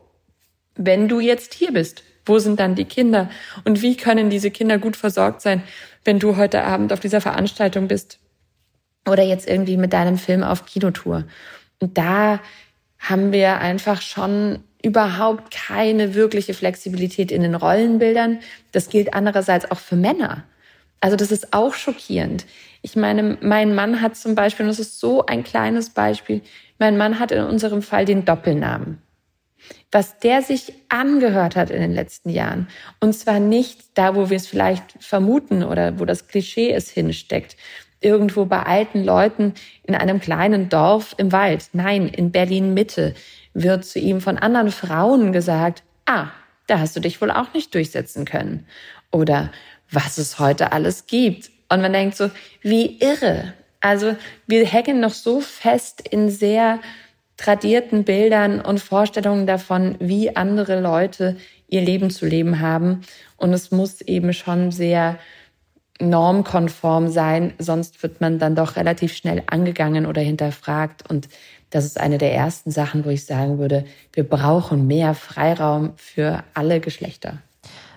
Wenn 0.76 1.08
du 1.08 1.20
jetzt 1.20 1.54
hier 1.54 1.74
bist, 1.74 2.04
wo 2.26 2.40
sind 2.40 2.60
dann 2.60 2.76
die 2.76 2.86
Kinder? 2.86 3.30
Und 3.66 3.82
wie 3.82 3.98
können 3.98 4.30
diese 4.30 4.52
Kinder 4.52 4.78
gut 4.78 4.96
versorgt 4.96 5.42
sein, 5.42 5.64
wenn 6.06 6.20
du 6.20 6.38
heute 6.38 6.64
Abend 6.64 6.94
auf 6.94 7.00
dieser 7.00 7.20
Veranstaltung 7.20 7.88
bist? 7.88 8.20
Oder 9.08 9.24
jetzt 9.24 9.48
irgendwie 9.48 9.78
mit 9.78 9.94
deinem 9.94 10.18
Film 10.18 10.44
auf 10.44 10.66
Kinotour? 10.66 11.24
Und 11.80 11.98
da 11.98 12.40
haben 13.00 13.32
wir 13.32 13.60
einfach 13.60 14.02
schon 14.02 14.60
überhaupt 14.84 15.52
keine 15.52 16.14
wirkliche 16.14 16.54
Flexibilität 16.54 17.32
in 17.32 17.42
den 17.42 17.56
Rollenbildern. 17.56 18.40
Das 18.72 18.90
gilt 18.90 19.14
andererseits 19.14 19.70
auch 19.72 19.80
für 19.80 19.96
Männer. 19.96 20.44
Also 21.00 21.16
das 21.16 21.32
ist 21.32 21.54
auch 21.54 21.74
schockierend. 21.74 22.46
Ich 22.82 22.96
meine, 22.96 23.38
mein 23.42 23.76
Mann 23.76 24.02
hat 24.02 24.16
zum 24.16 24.36
Beispiel, 24.36 24.66
und 24.66 24.70
das 24.70 24.80
ist 24.80 25.00
so 25.00 25.26
ein 25.26 25.44
kleines 25.44 25.92
Beispiel, 25.92 26.42
mein 26.80 26.98
Mann 26.98 27.20
hat 27.20 27.32
in 27.32 27.44
unserem 27.44 27.82
Fall 27.82 28.06
den 28.06 28.26
Doppelnamen. 28.26 29.02
Was 29.92 30.20
der 30.20 30.42
sich 30.42 30.74
angehört 30.90 31.56
hat 31.56 31.70
in 31.70 31.82
den 31.82 31.94
letzten 31.94 32.30
Jahren. 32.30 32.68
Und 33.00 33.14
zwar 33.14 33.40
nicht 33.40 33.98
da, 33.98 34.16
wo 34.16 34.30
wir 34.30 34.38
es 34.38 34.48
vielleicht 34.48 35.04
vermuten 35.04 35.64
oder 35.64 36.00
wo 36.00 36.06
das 36.06 36.28
Klischee 36.28 36.72
es 36.72 36.90
hinsteckt. 36.90 37.58
Irgendwo 38.00 38.46
bei 38.46 38.64
alten 38.64 39.04
Leuten 39.04 39.54
in 39.84 39.96
einem 39.96 40.20
kleinen 40.20 40.70
Dorf 40.70 41.16
im 41.18 41.32
Wald. 41.32 41.70
Nein, 41.74 42.08
in 42.08 42.32
Berlin 42.32 42.74
Mitte 42.74 43.16
wird 43.54 43.86
zu 43.86 44.00
ihm 44.00 44.22
von 44.22 44.38
anderen 44.38 44.72
Frauen 44.72 45.32
gesagt, 45.32 45.84
ah, 46.06 46.28
da 46.68 46.80
hast 46.80 46.96
du 46.96 47.00
dich 47.00 47.22
wohl 47.22 47.32
auch 47.32 47.54
nicht 47.54 47.74
durchsetzen 47.74 48.26
können. 48.26 48.68
Oder 49.12 49.52
was 49.90 50.18
es 50.18 50.38
heute 50.40 50.72
alles 50.72 51.08
gibt. 51.08 51.50
Und 51.70 51.82
man 51.82 51.94
denkt 51.94 52.16
so, 52.16 52.30
wie 52.62 53.00
irre. 53.00 53.54
Also 53.80 54.16
wir 54.48 54.66
hängen 54.66 55.00
noch 55.00 55.14
so 55.14 55.40
fest 55.40 56.02
in 56.08 56.30
sehr 56.30 56.80
tradierten 57.38 58.04
Bildern 58.04 58.62
und 58.62 58.80
Vorstellungen 58.80 59.46
davon, 59.48 59.96
wie 60.00 60.36
andere 60.36 60.82
Leute 60.82 61.38
ihr 61.68 61.82
Leben 61.82 62.10
zu 62.10 62.26
leben 62.26 62.60
haben. 62.60 63.02
Und 63.38 63.54
es 63.54 63.72
muss 63.72 64.02
eben 64.02 64.34
schon 64.34 64.72
sehr 64.72 65.20
normkonform 66.00 67.10
sein, 67.10 67.54
sonst 67.60 68.02
wird 68.04 68.22
man 68.22 68.40
dann 68.40 68.56
doch 68.56 68.76
relativ 68.76 69.14
schnell 69.14 69.44
angegangen 69.48 70.06
oder 70.06 70.22
hinterfragt. 70.22 71.10
Und 71.10 71.28
das 71.70 71.86
ist 71.86 72.00
eine 72.00 72.18
der 72.18 72.34
ersten 72.34 72.72
Sachen, 72.72 73.06
wo 73.06 73.10
ich 73.10 73.26
sagen 73.26 73.58
würde, 73.58 73.86
wir 74.14 74.28
brauchen 74.28 74.88
mehr 74.88 75.14
Freiraum 75.14 75.94
für 75.98 76.44
alle 76.54 76.80
Geschlechter. 76.80 77.40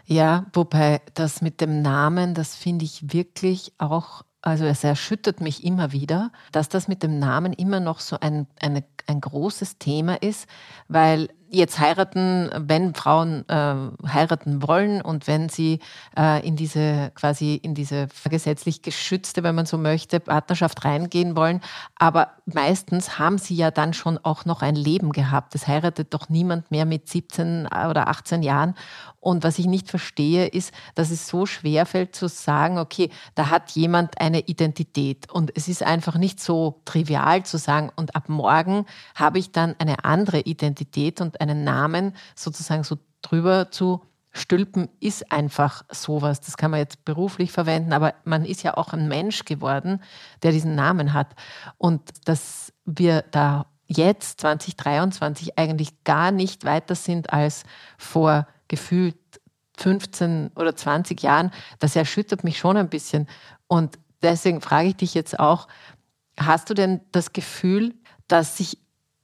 Ja, 0.07 0.47
wobei 0.55 1.01
das 1.15 1.41
mit 1.41 1.61
dem 1.61 1.83
Namen, 1.83 2.35
das 2.35 2.57
finde 2.57 2.85
ich 2.85 3.13
wirklich 3.13 3.73
auch, 3.79 4.23
also 4.43 4.65
es 4.65 4.83
erschüttert 4.83 5.41
mich 5.41 5.63
immer 5.65 5.93
wieder, 5.93 6.33
dass 6.51 6.69
das 6.69 6.89
mit 6.89 7.05
dem 7.05 7.21
Namen 7.21 7.53
immer 7.53 7.79
noch 7.79 8.01
so 8.01 8.19
ein, 8.19 8.49
eine, 8.61 8.83
ein 9.07 9.21
großes 9.21 9.79
Thema 9.79 10.21
ist, 10.21 10.49
weil 10.89 11.29
jetzt 11.51 11.79
heiraten, 11.79 12.51
wenn 12.57 12.95
Frauen 12.95 13.49
äh, 13.49 13.75
heiraten 14.09 14.67
wollen 14.67 15.03
und 15.03 15.27
wenn 15.27 15.49
sie 15.49 15.81
äh, 16.17 16.47
in 16.47 16.57
diese 16.57 17.11
quasi 17.15 17.57
in 17.57 17.75
diese 17.75 18.09
gesetzlich 18.29 18.83
geschützte, 18.83 19.43
wenn 19.43 19.55
man 19.55 19.67
so 19.67 19.79
möchte, 19.79 20.21
Partnerschaft 20.21 20.85
reingehen 20.85 21.37
wollen. 21.37 21.61
Aber 21.97 22.33
meistens 22.47 23.19
haben 23.19 23.39
sie 23.39 23.55
ja 23.55 23.71
dann 23.71 23.93
schon 23.93 24.19
auch 24.19 24.45
noch 24.45 24.63
ein 24.63 24.77
Leben 24.77 25.13
gehabt. 25.13 25.55
Es 25.55 25.67
heiratet 25.67 26.15
doch 26.15 26.29
niemand 26.29 26.71
mehr 26.71 26.87
mit 26.87 27.09
17 27.09 27.67
oder 27.67 28.09
18 28.09 28.43
Jahren. 28.43 28.75
Und 29.21 29.45
was 29.45 29.59
ich 29.59 29.67
nicht 29.67 29.91
verstehe, 29.91 30.47
ist, 30.47 30.73
dass 30.95 31.11
es 31.11 31.29
so 31.29 31.45
schwer 31.45 31.85
fällt 31.85 32.17
zu 32.17 32.27
sagen, 32.27 32.79
okay, 32.79 33.11
da 33.35 33.51
hat 33.51 33.71
jemand 33.73 34.19
eine 34.19 34.41
Identität. 34.41 35.31
Und 35.31 35.53
es 35.55 35.69
ist 35.69 35.83
einfach 35.83 36.17
nicht 36.17 36.41
so 36.41 36.81
trivial 36.87 37.45
zu 37.45 37.59
sagen, 37.59 37.93
und 37.97 38.17
ab 38.17 38.31
morgen 38.31 38.87
habe 39.15 39.39
ich 39.39 39.53
dann 39.53 39.77
eine 39.79 40.05
andere 40.05 40.41
Identität 40.41 41.21
und 41.21 41.40
einen 41.41 41.65
Namen 41.65 42.15
sozusagen 42.35 42.85
so 42.85 42.99
drüber 43.23 43.71
zu 43.71 44.03
stülpen, 44.33 44.89
ist 45.01 45.33
einfach 45.33 45.83
sowas. 45.91 46.41
Das 46.41 46.57
kann 46.57 46.71
man 46.71 46.81
jetzt 46.81 47.05
beruflich 47.05 47.51
verwenden, 47.53 47.93
aber 47.93 48.15
man 48.25 48.45
ist 48.45 48.63
ja 48.63 48.77
auch 48.77 48.93
ein 48.93 49.09
Mensch 49.09 49.45
geworden, 49.45 50.03
der 50.43 50.53
diesen 50.53 50.75
Namen 50.75 51.13
hat. 51.13 51.35
Und 51.79 52.03
dass 52.27 52.73
wir 52.85 53.25
da 53.31 53.67
jetzt 53.87 54.41
2023 54.41 55.59
eigentlich 55.59 56.05
gar 56.05 56.31
nicht 56.31 56.65
weiter 56.65 56.95
sind 56.95 57.33
als 57.33 57.65
vor 57.99 58.47
gefühlt 58.69 59.17
15 59.79 60.53
oder 60.55 60.77
20 60.77 61.21
Jahren, 61.23 61.51
das 61.79 61.97
erschüttert 61.97 62.45
mich 62.45 62.59
schon 62.59 62.77
ein 62.77 62.89
bisschen. 62.89 63.27
Und 63.67 63.99
deswegen 64.23 64.61
frage 64.61 64.89
ich 64.89 64.97
dich 64.97 65.15
jetzt 65.15 65.41
auch, 65.41 65.67
hast 66.39 66.71
du 66.71 66.75
denn 66.75 67.01
das 67.11 67.33
Gefühl, 67.33 67.95
dass 68.29 68.57
sich 68.57 68.79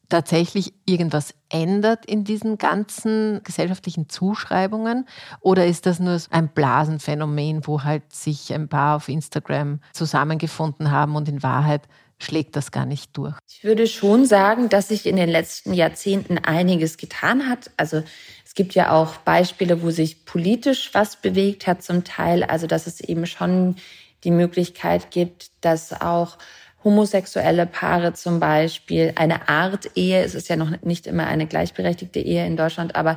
tatsächlich 0.09 0.75
irgendwas 0.87 1.35
ändert 1.49 2.07
in 2.07 2.25
diesen 2.25 2.59
ganzen 2.59 3.41
gesellschaftlichen 3.45 4.09
Zuschreibungen? 4.09 5.07
Oder 5.41 5.67
ist 5.67 5.87
das 5.87 6.01
nur 6.01 6.21
ein 6.31 6.49
Blasenphänomen, 6.49 7.67
wo 7.67 7.83
halt 7.83 8.13
sich 8.13 8.53
ein 8.53 8.69
paar 8.69 8.97
auf 8.97 9.09
Instagram 9.09 9.81
zusammengefunden 9.93 10.91
haben 10.91 11.17
und 11.17 11.29
in 11.29 11.43
Wahrheit 11.43 11.83
schlägt 12.19 12.57
das 12.57 12.71
gar 12.71 12.87
nicht 12.87 13.17
durch? 13.17 13.37
Ich 13.49 13.65
würde 13.65 13.87
schon 13.87 14.25
sagen, 14.25 14.69
dass 14.69 14.89
sich 14.89 15.07
in 15.07 15.17
den 15.17 15.29
letzten 15.29 15.73
Jahrzehnten 15.73 16.39
einiges 16.39 16.97
getan 16.97 17.49
hat. 17.49 17.71
Also 17.77 18.03
es 18.45 18.55
gibt 18.55 18.75
ja 18.75 18.93
auch 18.93 19.17
Beispiele, 19.19 19.83
wo 19.83 19.91
sich 19.91 20.25
politisch 20.25 20.91
was 20.93 21.17
bewegt 21.17 21.67
hat 21.67 21.83
zum 21.83 22.05
Teil. 22.05 22.43
Also 22.45 22.67
dass 22.67 22.87
es 22.87 23.01
eben 23.01 23.27
schon 23.27 23.77
die 24.25 24.31
Möglichkeit 24.31 25.11
gibt, 25.11 25.51
dass 25.61 25.93
auch 26.01 26.39
homosexuelle 26.87 27.67
Paare 27.67 28.13
zum 28.13 28.39
Beispiel 28.39 29.13
eine 29.17 29.49
Art 29.49 29.91
Ehe, 29.97 30.23
es 30.23 30.37
ist 30.37 30.49
ja 30.49 30.55
noch 30.55 30.71
nicht 30.83 31.09
immer 31.09 31.27
eine 31.27 31.47
gleichberechtigte 31.47 32.21
Ehe 32.21 32.47
in 32.47 32.57
Deutschland, 32.57 32.95
aber 32.95 33.17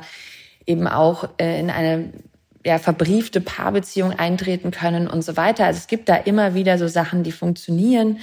eben 0.66 0.88
auch 0.88 1.28
äh, 1.38 1.60
in 1.60 1.70
eine 1.70 2.12
ja, 2.66 2.78
verbriefte 2.80 3.40
Paarbeziehung 3.40 4.12
eintreten 4.12 4.72
können 4.72 5.06
und 5.06 5.22
so 5.22 5.36
weiter. 5.36 5.66
Also 5.66 5.78
es 5.78 5.86
gibt 5.86 6.08
da 6.08 6.16
immer 6.16 6.54
wieder 6.54 6.78
so 6.78 6.88
Sachen, 6.88 7.22
die 7.22 7.30
funktionieren, 7.30 8.18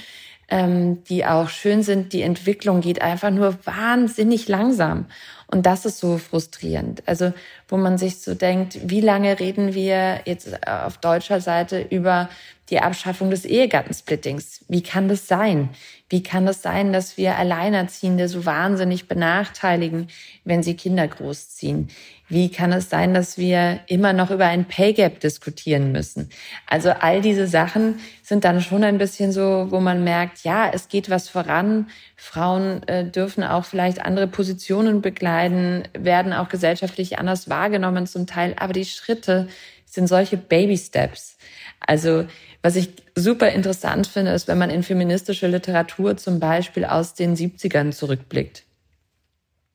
ähm, 0.50 1.02
die 1.04 1.24
auch 1.24 1.48
schön 1.48 1.82
sind. 1.82 2.12
Die 2.12 2.22
Entwicklung 2.22 2.82
geht 2.82 3.00
einfach 3.00 3.30
nur 3.30 3.56
wahnsinnig 3.64 4.48
langsam. 4.48 5.06
Und 5.46 5.64
das 5.64 5.86
ist 5.86 5.98
so 5.98 6.18
frustrierend. 6.18 7.02
Also, 7.06 7.32
wo 7.68 7.78
man 7.78 7.96
sich 7.96 8.18
so 8.18 8.34
denkt, 8.34 8.78
wie 8.84 9.00
lange 9.00 9.40
reden 9.40 9.72
wir 9.72 10.20
jetzt 10.26 10.68
auf 10.68 10.98
deutscher 10.98 11.40
Seite 11.40 11.80
über 11.88 12.28
die 12.70 12.80
Abschaffung 12.80 13.30
des 13.30 13.44
Ehegattensplittings. 13.44 14.64
Wie 14.68 14.82
kann 14.82 15.08
das 15.08 15.26
sein? 15.26 15.70
Wie 16.10 16.22
kann 16.22 16.46
das 16.46 16.62
sein, 16.62 16.92
dass 16.92 17.16
wir 17.16 17.36
Alleinerziehende 17.36 18.28
so 18.28 18.46
wahnsinnig 18.46 19.08
benachteiligen, 19.08 20.08
wenn 20.44 20.62
sie 20.62 20.74
Kinder 20.74 21.06
großziehen? 21.06 21.88
Wie 22.30 22.50
kann 22.50 22.72
es 22.72 22.90
sein, 22.90 23.14
dass 23.14 23.38
wir 23.38 23.80
immer 23.86 24.12
noch 24.12 24.30
über 24.30 24.46
ein 24.46 24.66
Pay 24.66 24.92
Gap 24.92 25.20
diskutieren 25.20 25.92
müssen? 25.92 26.28
Also 26.66 26.90
all 26.90 27.22
diese 27.22 27.46
Sachen 27.46 28.00
sind 28.22 28.44
dann 28.44 28.60
schon 28.60 28.84
ein 28.84 28.98
bisschen 28.98 29.32
so, 29.32 29.66
wo 29.70 29.80
man 29.80 30.04
merkt, 30.04 30.44
ja, 30.44 30.70
es 30.70 30.88
geht 30.88 31.08
was 31.08 31.28
voran. 31.28 31.88
Frauen 32.16 32.86
äh, 32.86 33.04
dürfen 33.04 33.44
auch 33.44 33.64
vielleicht 33.64 34.02
andere 34.04 34.26
Positionen 34.26 35.00
bekleiden, 35.00 35.88
werden 35.98 36.34
auch 36.34 36.48
gesellschaftlich 36.50 37.18
anders 37.18 37.48
wahrgenommen 37.48 38.06
zum 38.06 38.26
Teil. 38.26 38.54
Aber 38.58 38.74
die 38.74 38.84
Schritte 38.84 39.48
sind 39.90 40.06
solche 40.06 40.36
Baby 40.36 40.76
Steps. 40.76 41.36
Also 41.80 42.26
was 42.62 42.76
ich 42.76 42.90
super 43.14 43.50
interessant 43.50 44.06
finde, 44.06 44.32
ist, 44.32 44.48
wenn 44.48 44.58
man 44.58 44.70
in 44.70 44.82
feministische 44.82 45.46
Literatur 45.46 46.16
zum 46.16 46.40
Beispiel 46.40 46.84
aus 46.84 47.14
den 47.14 47.36
70ern 47.36 47.92
zurückblickt. 47.92 48.64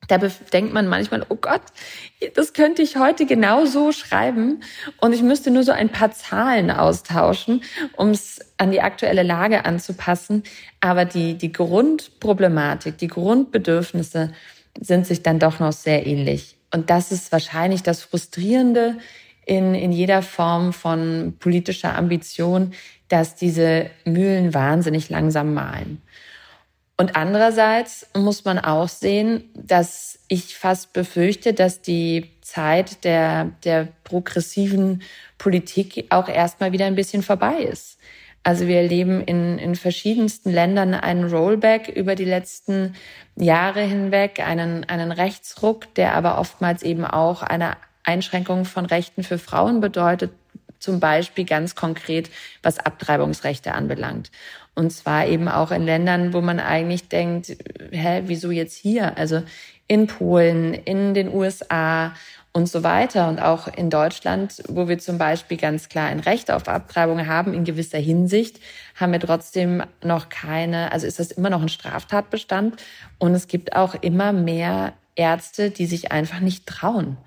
Da 0.10 0.18
denkt 0.18 0.74
man 0.74 0.88
manchmal, 0.88 1.26
oh 1.30 1.36
Gott, 1.36 1.62
das 2.36 2.52
könnte 2.52 2.82
ich 2.82 2.98
heute 2.98 3.26
genau 3.26 3.66
so 3.66 3.94
schreiben 3.94 4.62
und 5.00 5.14
ich 5.14 5.22
müsste 5.22 5.50
nur 5.50 5.64
so 5.64 5.72
ein 5.72 5.90
paar 5.90 6.12
Zahlen 6.12 6.72
austauschen, 6.72 7.64
um 7.96 8.10
es 8.10 8.40
an 8.58 8.72
die 8.72 8.82
aktuelle 8.82 9.24
Lage 9.24 9.64
anzupassen. 9.64 10.44
Aber 10.82 11.06
die, 11.06 11.36
die 11.36 11.54
Grundproblematik, 11.54 12.98
die 12.98 13.08
Grundbedürfnisse 13.08 14.34
sind 14.80 15.08
sich 15.08 15.24
dann 15.24 15.40
doch 15.40 15.60
noch 15.60 15.72
sehr 15.72 16.06
ähnlich. 16.06 16.58
Und 16.74 16.90
das 16.90 17.14
ist 17.14 17.32
wahrscheinlich 17.32 17.84
das 17.84 18.02
Frustrierende 18.02 18.98
in, 19.46 19.76
in 19.76 19.92
jeder 19.92 20.22
Form 20.22 20.74
von 20.74 21.36
politischer 21.40 21.96
Ambition, 21.96 22.74
dass 23.10 23.36
diese 23.36 23.90
Mühlen 24.06 24.54
wahnsinnig 24.54 25.10
langsam 25.10 25.54
malen. 25.54 26.02
Und 26.96 27.16
andererseits 27.16 28.08
muss 28.16 28.46
man 28.46 28.60
auch 28.60 28.88
sehen, 28.88 29.50
dass 29.56 30.20
ich 30.28 30.56
fast 30.56 30.94
befürchte, 30.94 31.54
dass 31.54 31.82
die 31.82 32.30
Zeit 32.42 33.04
der, 33.04 33.52
der 33.64 33.88
progressiven 34.04 35.02
Politik 35.38 36.06
auch 36.10 36.30
erstmal 36.30 36.72
wieder 36.72 36.86
ein 36.86 36.96
bisschen 36.96 37.24
vorbei 37.24 37.64
ist. 37.64 37.98
Also 38.44 38.68
wir 38.68 38.78
erleben 38.78 39.22
in, 39.22 39.58
in 39.58 39.76
verschiedensten 39.76 40.52
Ländern 40.52 40.94
einen 40.94 41.30
Rollback 41.30 41.88
über 41.88 42.16
die 42.16 42.26
letzten 42.26 42.94
Jahre 43.36 43.82
hinweg, 43.82 44.40
einen, 44.40 44.84
einen 44.84 45.12
Rechtsruck, 45.12 45.94
der 45.96 46.14
aber 46.14 46.38
oftmals 46.38 46.84
eben 46.84 47.06
auch 47.06 47.42
eine 47.42 47.78
Einschränkung 48.04 48.66
von 48.66 48.86
Rechten 48.86 49.24
für 49.24 49.38
Frauen 49.38 49.82
bedeutet, 49.82 50.32
zum 50.84 51.00
Beispiel 51.00 51.46
ganz 51.46 51.76
konkret, 51.76 52.30
was 52.62 52.78
Abtreibungsrechte 52.78 53.74
anbelangt. 53.74 54.32
Und 54.76 54.92
zwar 54.92 55.28
eben 55.28 55.48
auch 55.48 55.72
in 55.72 55.84
Ländern, 55.84 56.34
wo 56.34 56.42
man 56.42 56.60
eigentlich 56.60 57.08
denkt, 57.08 57.56
hä, 57.92 58.24
wieso 58.26 58.52
jetzt 58.52 58.76
hier? 58.76 59.18
Also 59.18 59.44
in 59.88 60.08
Polen, 60.08 60.74
in 60.74 61.14
den 61.14 61.34
USA 61.34 62.14
und 62.52 62.68
so 62.68 62.84
weiter. 62.84 63.30
Und 63.30 63.40
auch 63.40 63.68
in 63.68 63.90
Deutschland, 63.90 64.62
wo 64.68 64.90
wir 64.90 65.00
zum 65.00 65.18
Beispiel 65.18 65.58
ganz 65.58 65.88
klar 65.88 66.08
ein 66.08 66.20
Recht 66.20 66.52
auf 66.52 66.68
Abtreibung 66.68 67.28
haben, 67.28 67.54
in 67.54 67.64
gewisser 67.64 68.00
Hinsicht, 68.00 68.60
haben 68.96 69.14
wir 69.14 69.20
trotzdem 69.22 69.84
noch 70.04 70.28
keine, 70.28 70.92
also 70.92 71.08
ist 71.08 71.20
das 71.20 71.32
immer 71.32 71.50
noch 71.50 71.62
ein 71.62 71.70
Straftatbestand. 71.70 72.82
Und 73.20 73.36
es 73.36 73.48
gibt 73.48 73.74
auch 73.74 73.96
immer 74.02 74.34
mehr 74.34 74.94
Ärzte, 75.16 75.70
die 75.70 75.86
sich 75.86 76.12
einfach 76.12 76.42
nicht 76.42 76.66
trauen 76.66 77.18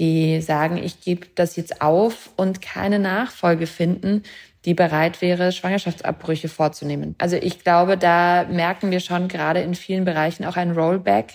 die 0.00 0.40
sagen, 0.40 0.78
ich 0.78 1.00
gebe 1.02 1.28
das 1.36 1.54
jetzt 1.54 1.80
auf 1.80 2.30
und 2.36 2.60
keine 2.60 2.98
Nachfolge 2.98 3.68
finden, 3.68 4.24
die 4.64 4.74
bereit 4.74 5.22
wäre, 5.22 5.52
Schwangerschaftsabbrüche 5.52 6.48
vorzunehmen. 6.48 7.14
Also 7.18 7.36
ich 7.36 7.62
glaube, 7.62 7.96
da 7.96 8.44
merken 8.50 8.90
wir 8.90 9.00
schon 9.00 9.28
gerade 9.28 9.60
in 9.60 9.74
vielen 9.74 10.04
Bereichen 10.04 10.44
auch 10.44 10.56
ein 10.56 10.72
Rollback, 10.72 11.34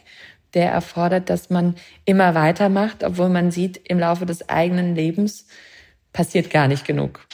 der 0.54 0.72
erfordert, 0.72 1.30
dass 1.30 1.50
man 1.50 1.76
immer 2.06 2.34
weitermacht, 2.34 3.04
obwohl 3.04 3.30
man 3.30 3.52
sieht, 3.52 3.78
im 3.78 4.00
Laufe 4.00 4.26
des 4.26 4.50
eigenen 4.50 4.96
Lebens 4.96 5.48
passiert 6.14 6.50
gar 6.50 6.68
nicht 6.68 6.86
genug. 6.86 7.28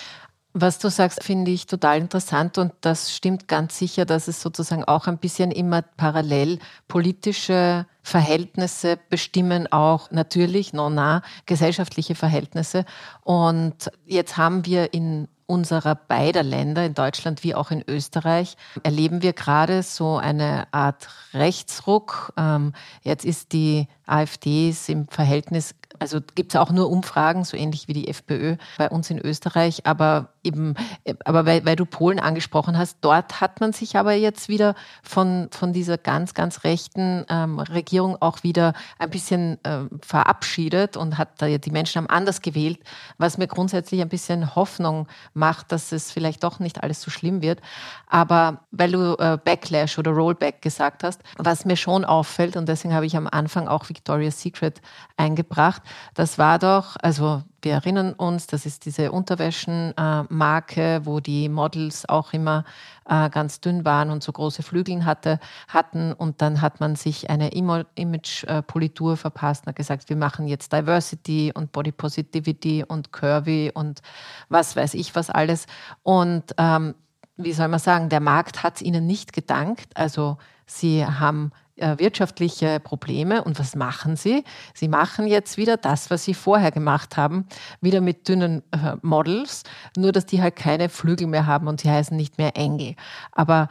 Was 0.54 0.80
du 0.80 0.90
sagst, 0.90 1.24
finde 1.24 1.52
ich 1.52 1.66
total 1.66 2.00
interessant 2.00 2.58
und 2.58 2.74
das 2.82 3.16
stimmt 3.16 3.48
ganz 3.48 3.78
sicher, 3.78 4.06
dass 4.06 4.28
es 4.28 4.42
sozusagen 4.42 4.84
auch 4.84 5.08
ein 5.08 5.18
bisschen 5.18 5.50
immer 5.50 5.82
parallel 5.82 6.60
politische 6.90 7.86
Verhältnisse 8.04 9.00
bestimmen 9.10 9.72
auch 9.72 10.12
natürlich, 10.12 10.74
no, 10.74 10.90
na, 10.90 11.22
gesellschaftliche 11.46 12.16
Verhältnisse. 12.16 12.84
Und 13.24 13.92
jetzt 14.06 14.36
haben 14.36 14.66
wir 14.66 14.94
in 14.94 15.30
unserer 15.46 15.96
beider 15.96 16.44
Länder, 16.44 16.86
in 16.86 16.94
Deutschland 16.94 17.44
wie 17.44 17.54
auch 17.56 17.72
in 17.72 17.84
Österreich, 17.86 18.56
erleben 18.84 19.22
wir 19.22 19.34
gerade 19.34 19.84
so 19.84 20.18
eine 20.18 20.68
Art 20.72 21.10
Rechtsruck. 21.34 22.34
Ähm, 22.38 22.74
jetzt 23.04 23.26
ist 23.26 23.52
die 23.52 23.88
AfD 24.06 24.74
im 24.88 25.08
Verhältnis, 25.10 25.76
also 25.99 26.19
gibt 26.36 26.54
es 26.54 26.60
auch 26.60 26.71
nur 26.71 26.89
Umfragen, 26.89 27.43
so 27.43 27.58
ähnlich 27.58 27.88
wie 27.88 27.93
die 27.93 28.08
FPÖ 28.08 28.58
bei 28.77 28.89
uns 28.89 29.10
in 29.10 29.19
Österreich, 29.19 29.86
aber 29.86 30.30
eben, 30.43 30.75
äh, 31.04 31.15
aber 31.25 31.45
weil, 31.45 31.65
weil 31.65 31.75
du 31.75 31.86
Polen 31.86 32.19
angesprochen 32.19 32.77
hast, 32.77 32.97
dort 33.01 33.41
hat 33.41 33.62
man 33.62 33.73
sich 33.73 33.97
aber 33.97 34.13
jetzt 34.13 34.49
wieder 34.49 34.75
von, 35.04 35.49
von 35.51 35.73
dieser 35.73 35.97
ganz, 35.97 36.34
ganz 36.34 36.63
rechten 36.63 37.25
ähm, 37.30 37.60
Regierung 37.60 38.17
auch 38.21 38.43
wieder 38.43 38.73
ein 38.99 39.10
bisschen 39.10 39.58
ähm, 39.63 39.89
verabschiedet 40.01 40.97
und 40.97 41.17
hat 41.17 41.41
da 41.41 41.47
die 41.47 41.71
Menschen 41.71 41.99
haben 41.99 42.10
anders 42.10 42.41
gewählt, 42.41 42.80
was 43.17 43.38
mir 43.38 43.47
grundsätzlich 43.47 44.01
ein 44.01 44.10
bisschen 44.10 44.56
Hoffnung 44.56 45.08
macht, 45.34 45.71
dass 45.71 45.91
es 45.91 46.12
vielleicht 46.12 46.43
doch 46.43 46.60
nicht 46.60 46.84
alles 46.84 47.01
so 47.01 47.12
schlimm 47.12 47.41
wird. 47.41 47.62
Aber 48.08 48.62
weil 48.71 48.91
du 48.91 49.15
äh, 49.17 49.38
Backlash 49.43 49.97
oder 49.97 50.12
Rollback 50.12 50.62
gesagt 50.62 51.04
hast, 51.04 51.21
was 51.38 51.65
mir 51.65 51.77
schon 51.77 52.06
auffällt, 52.06 52.56
und 52.58 52.67
deswegen 52.67 52.93
habe 52.93 53.06
ich 53.06 53.15
am 53.15 53.27
Anfang 53.27 53.67
auch 53.67 53.89
Victoria's 53.89 54.41
Secret 54.41 54.82
eingebracht, 55.17 55.81
das 56.13 56.38
war 56.38 56.60
doch, 56.60 56.96
also 57.02 57.44
wir 57.62 57.74
erinnern 57.74 58.13
uns, 58.13 58.48
das 58.48 58.65
ist 58.65 58.86
diese 58.86 59.12
Unterwäschenmarke, 59.12 61.02
wo 61.04 61.20
die 61.20 61.48
Models 61.48 62.10
auch 62.10 62.34
immer 62.34 62.65
äh, 63.08 63.30
ganz 63.30 63.62
dünn 63.62 63.86
waren 63.86 64.10
und 64.10 64.24
so 64.24 64.32
große 64.32 64.63
Flügeln 64.63 65.06
hatte, 65.06 65.39
hatten. 65.67 66.13
Und 66.13 66.41
dann 66.41 66.62
hat 66.62 66.80
man 66.80 66.96
sich 66.96 67.30
eine 67.30 67.50
Image-Politur 67.50 69.17
verpasst 69.17 69.65
und 69.65 69.70
hat 69.70 69.76
gesagt, 69.76 70.10
wir 70.10 70.15
machen 70.15 70.48
jetzt 70.48 70.74
Diversity 70.74 71.52
und 71.54 71.72
Body 71.72 71.91
Positivity 71.91 72.84
und 72.88 73.12
Curvy 73.12 73.72
und 73.74 74.02
was 74.50 74.76
weiß 74.76 74.96
ich 74.96 75.15
was 75.15 75.30
alles. 75.30 75.67
Und 76.04 76.56
ähm, 76.58 76.96
wie 77.38 77.54
soll 77.54 77.67
man 77.67 77.80
sagen, 77.80 78.10
der 78.10 78.20
Markt 78.20 78.63
hat 78.63 78.78
es 78.78 78.82
ihnen 78.82 79.06
nicht 79.06 79.34
gedankt. 79.34 79.96
Also 79.96 80.38
sie 80.65 81.06
haben 81.06 81.52
äh, 81.54 81.61
wirtschaftliche 81.75 82.79
Probleme. 82.79 83.43
Und 83.43 83.60
was 83.60 83.75
machen 83.75 84.15
sie? 84.15 84.43
Sie 84.73 84.88
machen 84.88 85.27
jetzt 85.27 85.57
wieder 85.57 85.77
das, 85.77 86.10
was 86.10 86.23
sie 86.23 86.34
vorher 86.34 86.71
gemacht 86.71 87.17
haben, 87.17 87.45
wieder 87.81 88.01
mit 88.01 88.27
dünnen 88.27 88.63
äh, 88.71 88.95
Models, 89.01 89.63
nur 89.95 90.12
dass 90.12 90.25
die 90.25 90.41
halt 90.41 90.55
keine 90.55 90.89
Flügel 90.89 91.27
mehr 91.27 91.45
haben 91.45 91.67
und 91.67 91.81
sie 91.81 91.89
heißen 91.89 92.15
nicht 92.15 92.38
mehr 92.38 92.55
Engel. 92.55 92.95
Aber 93.31 93.69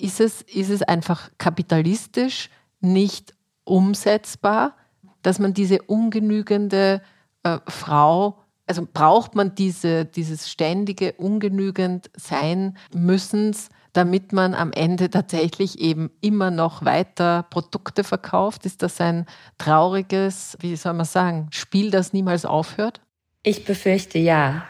ist 0.00 0.20
es, 0.20 0.42
ist 0.42 0.70
es 0.70 0.82
einfach 0.82 1.30
kapitalistisch 1.38 2.50
nicht 2.80 3.34
umsetzbar, 3.64 4.76
dass 5.22 5.38
man 5.38 5.54
diese 5.54 5.82
ungenügende 5.82 7.02
äh, 7.42 7.58
Frau 7.66 8.38
also 8.66 8.86
braucht 8.90 9.34
man 9.34 9.54
diese, 9.54 10.04
dieses 10.04 10.50
ständige 10.50 11.12
ungenügend 11.12 12.10
sein 12.16 12.76
müssens, 12.94 13.68
damit 13.94 14.32
man 14.32 14.54
am 14.54 14.72
Ende 14.72 15.08
tatsächlich 15.08 15.78
eben 15.78 16.10
immer 16.20 16.50
noch 16.50 16.84
weiter 16.84 17.46
Produkte 17.48 18.04
verkauft? 18.04 18.66
Ist 18.66 18.82
das 18.82 19.00
ein 19.00 19.24
trauriges, 19.56 20.58
wie 20.60 20.76
soll 20.76 20.92
man 20.92 21.06
sagen, 21.06 21.48
Spiel, 21.50 21.90
das 21.90 22.12
niemals 22.12 22.44
aufhört? 22.44 23.00
Ich 23.42 23.64
befürchte 23.64 24.18
ja. 24.18 24.66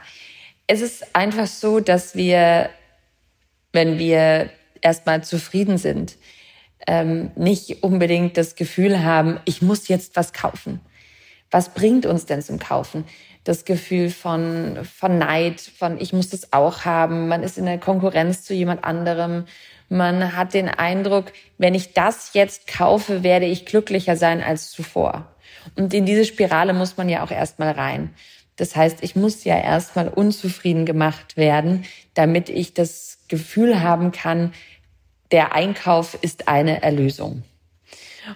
Es 0.66 0.80
ist 0.80 1.16
einfach 1.16 1.46
so, 1.46 1.80
dass 1.80 2.14
wir, 2.14 2.68
wenn 3.72 3.98
wir 3.98 4.50
erstmal 4.82 5.24
zufrieden 5.24 5.78
sind, 5.78 6.16
ähm, 6.86 7.30
nicht 7.34 7.82
unbedingt 7.82 8.36
das 8.36 8.56
Gefühl 8.56 9.02
haben, 9.02 9.40
ich 9.46 9.62
muss 9.62 9.88
jetzt 9.88 10.16
was 10.16 10.34
kaufen. 10.34 10.80
Was 11.50 11.70
bringt 11.70 12.04
uns 12.04 12.26
denn 12.26 12.42
zum 12.42 12.58
Kaufen? 12.58 13.04
Das 13.44 13.64
Gefühl 13.66 14.10
von, 14.10 14.78
von 14.84 15.18
Neid, 15.18 15.60
von 15.60 16.00
ich 16.00 16.12
muss 16.12 16.30
das 16.30 16.52
auch 16.52 16.84
haben. 16.84 17.28
Man 17.28 17.42
ist 17.42 17.58
in 17.58 17.66
der 17.66 17.78
Konkurrenz 17.78 18.42
zu 18.42 18.54
jemand 18.54 18.84
anderem. 18.84 19.44
Man 19.90 20.34
hat 20.34 20.54
den 20.54 20.68
Eindruck, 20.68 21.26
wenn 21.58 21.74
ich 21.74 21.92
das 21.92 22.30
jetzt 22.32 22.66
kaufe, 22.66 23.22
werde 23.22 23.46
ich 23.46 23.66
glücklicher 23.66 24.16
sein 24.16 24.42
als 24.42 24.70
zuvor. 24.70 25.28
Und 25.76 25.92
in 25.92 26.06
diese 26.06 26.24
Spirale 26.24 26.72
muss 26.72 26.96
man 26.96 27.08
ja 27.08 27.22
auch 27.22 27.30
erstmal 27.30 27.72
rein. 27.72 28.14
Das 28.56 28.76
heißt, 28.76 29.02
ich 29.02 29.14
muss 29.14 29.44
ja 29.44 29.58
erstmal 29.58 30.08
unzufrieden 30.08 30.86
gemacht 30.86 31.36
werden, 31.36 31.84
damit 32.14 32.48
ich 32.48 32.72
das 32.72 33.18
Gefühl 33.28 33.82
haben 33.82 34.12
kann, 34.12 34.52
der 35.32 35.54
Einkauf 35.54 36.16
ist 36.20 36.48
eine 36.48 36.82
Erlösung. 36.82 37.42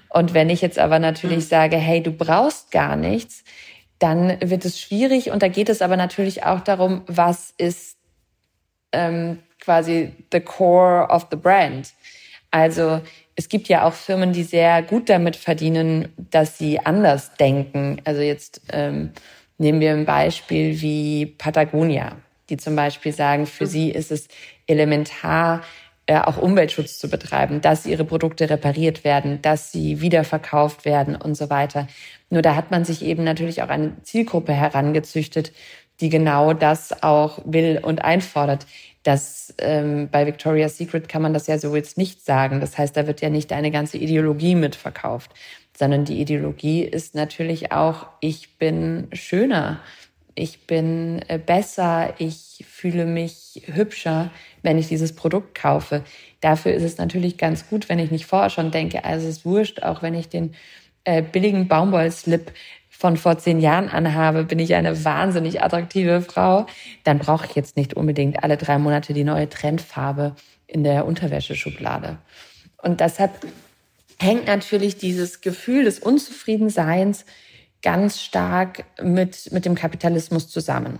Und 0.08 0.34
wenn 0.34 0.50
ich 0.50 0.60
jetzt 0.60 0.78
aber 0.78 0.98
natürlich 0.98 1.44
hm. 1.44 1.48
sage, 1.48 1.76
hey, 1.76 2.02
du 2.02 2.10
brauchst 2.10 2.70
gar 2.70 2.96
nichts, 2.96 3.44
dann 3.98 4.38
wird 4.40 4.64
es 4.64 4.80
schwierig. 4.80 5.30
Und 5.30 5.42
da 5.42 5.48
geht 5.48 5.68
es 5.68 5.82
aber 5.82 5.96
natürlich 5.96 6.44
auch 6.44 6.60
darum, 6.60 7.02
was 7.06 7.52
ist 7.58 7.96
ähm, 8.92 9.38
quasi 9.60 10.12
the 10.32 10.40
core 10.40 11.08
of 11.08 11.26
the 11.30 11.36
brand. 11.36 11.92
Also 12.50 13.00
es 13.36 13.48
gibt 13.48 13.68
ja 13.68 13.84
auch 13.84 13.92
Firmen, 13.92 14.32
die 14.32 14.42
sehr 14.42 14.82
gut 14.82 15.08
damit 15.08 15.36
verdienen, 15.36 16.08
dass 16.16 16.58
sie 16.58 16.80
anders 16.80 17.34
denken. 17.34 18.00
Also 18.04 18.20
jetzt 18.20 18.62
ähm, 18.72 19.12
nehmen 19.58 19.80
wir 19.80 19.92
ein 19.92 20.06
Beispiel 20.06 20.80
wie 20.80 21.26
Patagonia, 21.26 22.16
die 22.48 22.56
zum 22.56 22.74
Beispiel 22.74 23.12
sagen, 23.12 23.46
für 23.46 23.66
sie 23.66 23.90
ist 23.90 24.10
es 24.10 24.28
elementar, 24.66 25.62
äh, 26.08 26.18
auch 26.18 26.38
Umweltschutz 26.38 26.98
zu 26.98 27.10
betreiben, 27.10 27.60
dass 27.60 27.84
ihre 27.84 28.06
Produkte 28.06 28.48
repariert 28.48 29.04
werden, 29.04 29.42
dass 29.42 29.72
sie 29.72 30.00
wiederverkauft 30.00 30.86
werden 30.86 31.14
und 31.14 31.34
so 31.34 31.50
weiter. 31.50 31.86
Nur 32.30 32.40
da 32.40 32.54
hat 32.54 32.70
man 32.70 32.86
sich 32.86 33.04
eben 33.04 33.24
natürlich 33.24 33.62
auch 33.62 33.68
eine 33.68 33.92
Zielgruppe 34.04 34.54
herangezüchtet, 34.54 35.52
die 36.00 36.08
genau 36.08 36.54
das 36.54 37.02
auch 37.02 37.40
will 37.44 37.78
und 37.82 38.04
einfordert. 38.04 38.66
Das 39.02 39.52
ähm, 39.58 40.08
bei 40.10 40.24
Victoria's 40.26 40.78
Secret 40.78 41.10
kann 41.10 41.20
man 41.20 41.34
das 41.34 41.46
ja 41.46 41.58
so 41.58 41.76
jetzt 41.76 41.98
nicht 41.98 42.24
sagen. 42.24 42.60
Das 42.60 42.78
heißt, 42.78 42.96
da 42.96 43.06
wird 43.06 43.20
ja 43.20 43.28
nicht 43.28 43.52
eine 43.52 43.70
ganze 43.70 43.98
Ideologie 43.98 44.54
mitverkauft, 44.54 45.32
sondern 45.76 46.06
die 46.06 46.22
Ideologie 46.22 46.84
ist 46.84 47.16
natürlich 47.16 47.70
auch, 47.70 48.06
ich 48.20 48.56
bin 48.56 49.08
schöner, 49.12 49.80
ich 50.34 50.66
bin 50.66 51.20
äh, 51.28 51.38
besser, 51.38 52.14
ich 52.16 52.64
fühle 52.66 53.04
mich 53.04 53.62
hübscher, 53.66 54.30
wenn 54.62 54.78
ich 54.78 54.88
dieses 54.88 55.14
Produkt 55.14 55.54
kaufe. 55.54 56.04
Dafür 56.40 56.72
ist 56.72 56.82
es 56.82 56.98
natürlich 56.98 57.38
ganz 57.38 57.68
gut, 57.68 57.88
wenn 57.88 57.98
ich 57.98 58.10
nicht 58.10 58.26
vorher 58.26 58.50
schon 58.50 58.70
denke, 58.70 59.04
also 59.04 59.26
es 59.26 59.38
ist 59.38 59.44
wurscht, 59.44 59.82
auch 59.82 60.02
wenn 60.02 60.14
ich 60.14 60.28
den 60.28 60.54
äh, 61.04 61.22
billigen 61.22 61.68
Baumwollslip 61.68 62.52
von 62.90 63.16
vor 63.16 63.38
zehn 63.38 63.60
Jahren 63.60 63.88
anhabe, 63.88 64.44
bin 64.44 64.58
ich 64.58 64.74
eine 64.74 65.04
wahnsinnig 65.04 65.62
attraktive 65.62 66.20
Frau, 66.20 66.66
dann 67.04 67.18
brauche 67.18 67.46
ich 67.46 67.54
jetzt 67.54 67.76
nicht 67.76 67.94
unbedingt 67.94 68.42
alle 68.42 68.56
drei 68.56 68.78
Monate 68.78 69.12
die 69.14 69.24
neue 69.24 69.48
Trendfarbe 69.48 70.34
in 70.66 70.82
der 70.82 71.06
Unterwäscheschublade. 71.06 72.18
Und 72.82 73.00
deshalb 73.00 73.32
hängt 74.18 74.46
natürlich 74.46 74.96
dieses 74.96 75.40
Gefühl 75.40 75.84
des 75.84 76.00
Unzufriedenseins 76.00 77.24
ganz 77.82 78.20
stark 78.20 78.84
mit, 79.00 79.52
mit 79.52 79.64
dem 79.64 79.74
Kapitalismus 79.74 80.48
zusammen. 80.48 80.98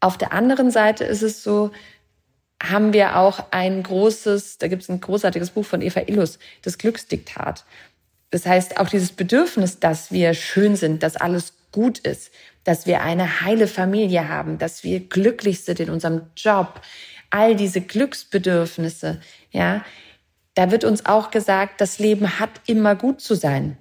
Auf 0.00 0.18
der 0.18 0.32
anderen 0.32 0.70
Seite 0.70 1.04
ist 1.04 1.22
es 1.22 1.42
so, 1.42 1.70
haben 2.62 2.92
wir 2.92 3.16
auch 3.16 3.46
ein 3.50 3.82
großes, 3.82 4.58
da 4.58 4.68
gibt 4.68 4.82
es 4.82 4.88
ein 4.88 5.00
großartiges 5.00 5.50
Buch 5.50 5.64
von 5.64 5.80
Eva 5.80 6.02
Illus, 6.06 6.38
das 6.62 6.78
Glücksdiktat. 6.78 7.64
Das 8.30 8.46
heißt, 8.46 8.78
auch 8.78 8.88
dieses 8.88 9.12
Bedürfnis, 9.12 9.80
dass 9.80 10.12
wir 10.12 10.34
schön 10.34 10.76
sind, 10.76 11.02
dass 11.02 11.16
alles 11.16 11.54
gut 11.72 11.98
ist, 11.98 12.30
dass 12.64 12.86
wir 12.86 13.00
eine 13.00 13.40
heile 13.40 13.66
Familie 13.66 14.28
haben, 14.28 14.58
dass 14.58 14.84
wir 14.84 15.00
glücklich 15.00 15.64
sind 15.64 15.80
in 15.80 15.90
unserem 15.90 16.22
Job, 16.36 16.80
all 17.30 17.56
diese 17.56 17.80
Glücksbedürfnisse, 17.80 19.20
ja, 19.50 19.84
da 20.54 20.70
wird 20.70 20.84
uns 20.84 21.06
auch 21.06 21.30
gesagt, 21.30 21.80
das 21.80 21.98
Leben 21.98 22.38
hat 22.38 22.50
immer 22.66 22.96
gut 22.96 23.20
zu 23.20 23.34
sein. 23.34 23.78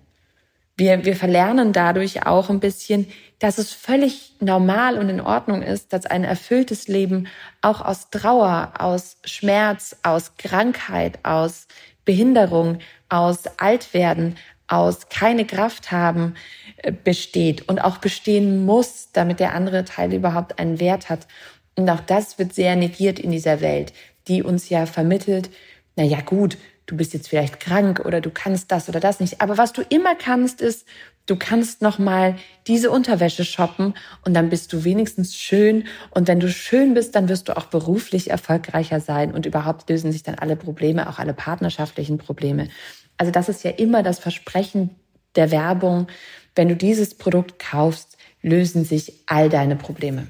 Wir, 0.80 1.04
wir 1.04 1.18
verlernen 1.18 1.74
dadurch 1.74 2.26
auch 2.26 2.50
ein 2.50 2.62
bisschen, 2.62 3.08
dass 3.40 3.58
es 3.58 3.74
völlig 3.74 4.36
normal 4.40 4.98
und 4.98 5.10
in 5.10 5.20
Ordnung 5.20 5.62
ist, 5.62 5.92
dass 5.92 6.06
ein 6.06 6.24
erfülltes 6.24 6.88
Leben 6.88 7.28
auch 7.62 7.82
aus 7.82 8.12
Trauer, 8.12 8.72
aus 8.80 9.18
Schmerz, 9.26 9.98
aus 10.04 10.38
Krankheit, 10.38 11.20
aus 11.24 11.68
Behinderung, 12.06 12.80
aus 13.10 13.44
Altwerden, 13.58 14.38
aus 14.68 15.10
keine 15.10 15.46
Kraft 15.46 15.92
haben 15.92 16.36
äh, 16.78 16.94
besteht 16.94 17.68
und 17.68 17.80
auch 17.80 17.98
bestehen 17.98 18.66
muss, 18.66 19.10
damit 19.12 19.42
der 19.42 19.56
andere 19.56 19.84
Teil 19.84 20.14
überhaupt 20.14 20.60
einen 20.60 20.80
Wert 20.80 21.10
hat. 21.10 21.28
Und 21.76 21.90
auch 21.90 22.00
das 22.00 22.40
wird 22.40 22.54
sehr 22.54 22.78
negiert 22.78 23.20
in 23.20 23.32
dieser 23.32 23.60
Welt, 23.60 23.92
die 24.30 24.44
uns 24.44 24.70
ja 24.70 24.86
vermittelt, 24.86 25.50
na 25.98 26.06
ja, 26.06 26.22
gut, 26.22 26.58
du 26.90 26.98
bist 26.98 27.14
jetzt 27.14 27.30
vielleicht 27.30 27.60
krank 27.60 28.02
oder 28.04 28.20
du 28.20 28.32
kannst 28.32 28.72
das 28.72 28.90
oder 28.90 29.00
das 29.00 29.20
nicht. 29.20 29.42
Aber 29.42 29.58
was 29.58 29.74
du 29.74 29.84
immer 29.84 30.16
kannst, 30.16 30.60
ist, 30.60 30.88
du 31.28 31.36
kannst 31.36 31.84
nochmal 31.84 32.36
diese 32.66 32.90
Unterwäsche 32.90 33.46
shoppen 33.46 33.94
und 34.26 34.34
dann 34.34 34.50
bist 34.50 34.74
du 34.74 34.84
wenigstens 34.84 35.36
schön. 35.36 35.86
Und 36.10 36.28
wenn 36.28 36.40
du 36.40 36.50
schön 36.50 36.96
bist, 36.96 37.14
dann 37.16 37.30
wirst 37.30 37.48
du 37.48 37.56
auch 37.56 37.66
beruflich 37.66 38.32
erfolgreicher 38.32 39.00
sein 39.00 39.34
und 39.34 39.46
überhaupt 39.46 39.88
lösen 39.90 40.12
sich 40.12 40.24
dann 40.24 40.36
alle 40.36 40.56
Probleme, 40.56 41.08
auch 41.08 41.20
alle 41.20 41.36
partnerschaftlichen 41.36 42.18
Probleme. 42.18 42.70
Also 43.18 43.32
das 43.32 43.50
ist 43.50 43.64
ja 43.64 43.72
immer 43.72 44.02
das 44.02 44.18
Versprechen 44.18 44.96
der 45.36 45.52
Werbung. 45.52 46.08
Wenn 46.56 46.70
du 46.70 46.76
dieses 46.76 47.16
Produkt 47.16 47.60
kaufst, 47.60 48.18
lösen 48.42 48.84
sich 48.84 49.14
all 49.28 49.50
deine 49.50 49.76
Probleme. 49.76 50.28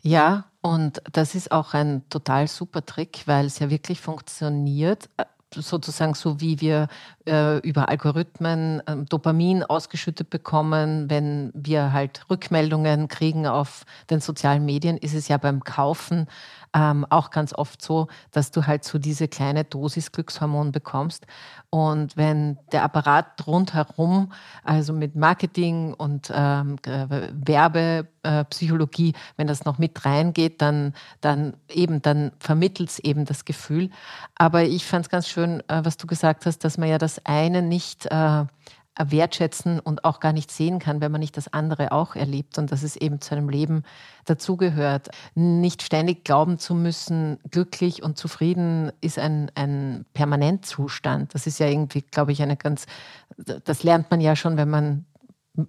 Ja, 0.00 0.44
und 0.62 1.02
das 1.12 1.34
ist 1.34 1.50
auch 1.50 1.74
ein 1.74 2.08
total 2.10 2.46
super 2.46 2.86
Trick, 2.86 3.22
weil 3.26 3.46
es 3.46 3.58
ja 3.58 3.70
wirklich 3.70 4.00
funktioniert. 4.00 5.08
Sozusagen 5.60 6.14
so, 6.14 6.40
wie 6.40 6.60
wir 6.60 6.88
äh, 7.26 7.58
über 7.60 7.88
Algorithmen 7.88 8.80
äh, 8.86 8.96
Dopamin 9.08 9.62
ausgeschüttet 9.62 10.30
bekommen, 10.30 11.10
wenn 11.10 11.52
wir 11.54 11.92
halt 11.92 12.24
Rückmeldungen 12.30 13.08
kriegen 13.08 13.46
auf 13.46 13.84
den 14.10 14.20
sozialen 14.20 14.64
Medien, 14.64 14.96
ist 14.96 15.14
es 15.14 15.28
ja 15.28 15.36
beim 15.36 15.64
Kaufen 15.64 16.26
ähm, 16.76 17.06
auch 17.08 17.30
ganz 17.30 17.54
oft 17.54 17.80
so, 17.80 18.08
dass 18.32 18.50
du 18.50 18.66
halt 18.66 18.84
so 18.84 18.98
diese 18.98 19.28
kleine 19.28 19.64
Dosis 19.64 20.12
Glückshormon 20.12 20.72
bekommst. 20.72 21.26
Und 21.70 22.18
wenn 22.18 22.58
der 22.70 22.82
Apparat 22.82 23.46
rundherum, 23.46 24.30
also 24.62 24.92
mit 24.92 25.16
Marketing 25.16 25.94
und 25.94 26.30
ähm, 26.34 26.76
Werbepsychologie, 26.84 29.10
äh, 29.10 29.14
wenn 29.38 29.46
das 29.46 29.64
noch 29.64 29.78
mit 29.78 30.04
reingeht, 30.04 30.60
dann, 30.60 30.92
dann 31.22 31.54
eben, 31.70 32.02
dann 32.02 32.32
vermittelt 32.40 32.90
es 32.90 32.98
eben 32.98 33.24
das 33.24 33.46
Gefühl. 33.46 33.88
Aber 34.34 34.64
ich 34.64 34.84
fand 34.84 35.06
es 35.06 35.10
ganz 35.10 35.28
schön, 35.28 35.62
äh, 35.68 35.82
was 35.82 35.96
du 35.96 36.06
gesagt 36.06 36.44
hast, 36.44 36.58
dass 36.58 36.76
man 36.76 36.90
ja 36.90 36.98
das 36.98 37.24
eine 37.24 37.62
nicht 37.62 38.04
äh, 38.06 38.44
wertschätzen 38.98 39.80
und 39.80 40.04
auch 40.04 40.20
gar 40.20 40.32
nicht 40.32 40.50
sehen 40.50 40.78
kann, 40.78 41.00
wenn 41.00 41.12
man 41.12 41.20
nicht 41.20 41.36
das 41.36 41.52
andere 41.52 41.92
auch 41.92 42.16
erlebt 42.16 42.58
und 42.58 42.72
dass 42.72 42.82
es 42.82 42.96
eben 42.96 43.20
zu 43.20 43.34
einem 43.34 43.48
Leben 43.48 43.82
dazugehört. 44.24 45.08
Nicht 45.34 45.82
ständig 45.82 46.24
glauben 46.24 46.58
zu 46.58 46.74
müssen, 46.74 47.38
glücklich 47.50 48.02
und 48.02 48.16
zufrieden 48.16 48.90
ist 49.00 49.18
ein, 49.18 49.50
ein 49.54 50.06
Permanentzustand. 50.14 51.34
Das 51.34 51.46
ist 51.46 51.58
ja 51.58 51.68
irgendwie, 51.68 52.02
glaube 52.02 52.32
ich, 52.32 52.42
eine 52.42 52.56
ganz, 52.56 52.86
das 53.36 53.82
lernt 53.82 54.10
man 54.10 54.20
ja 54.20 54.36
schon, 54.36 54.56
wenn 54.56 54.70
man 54.70 55.04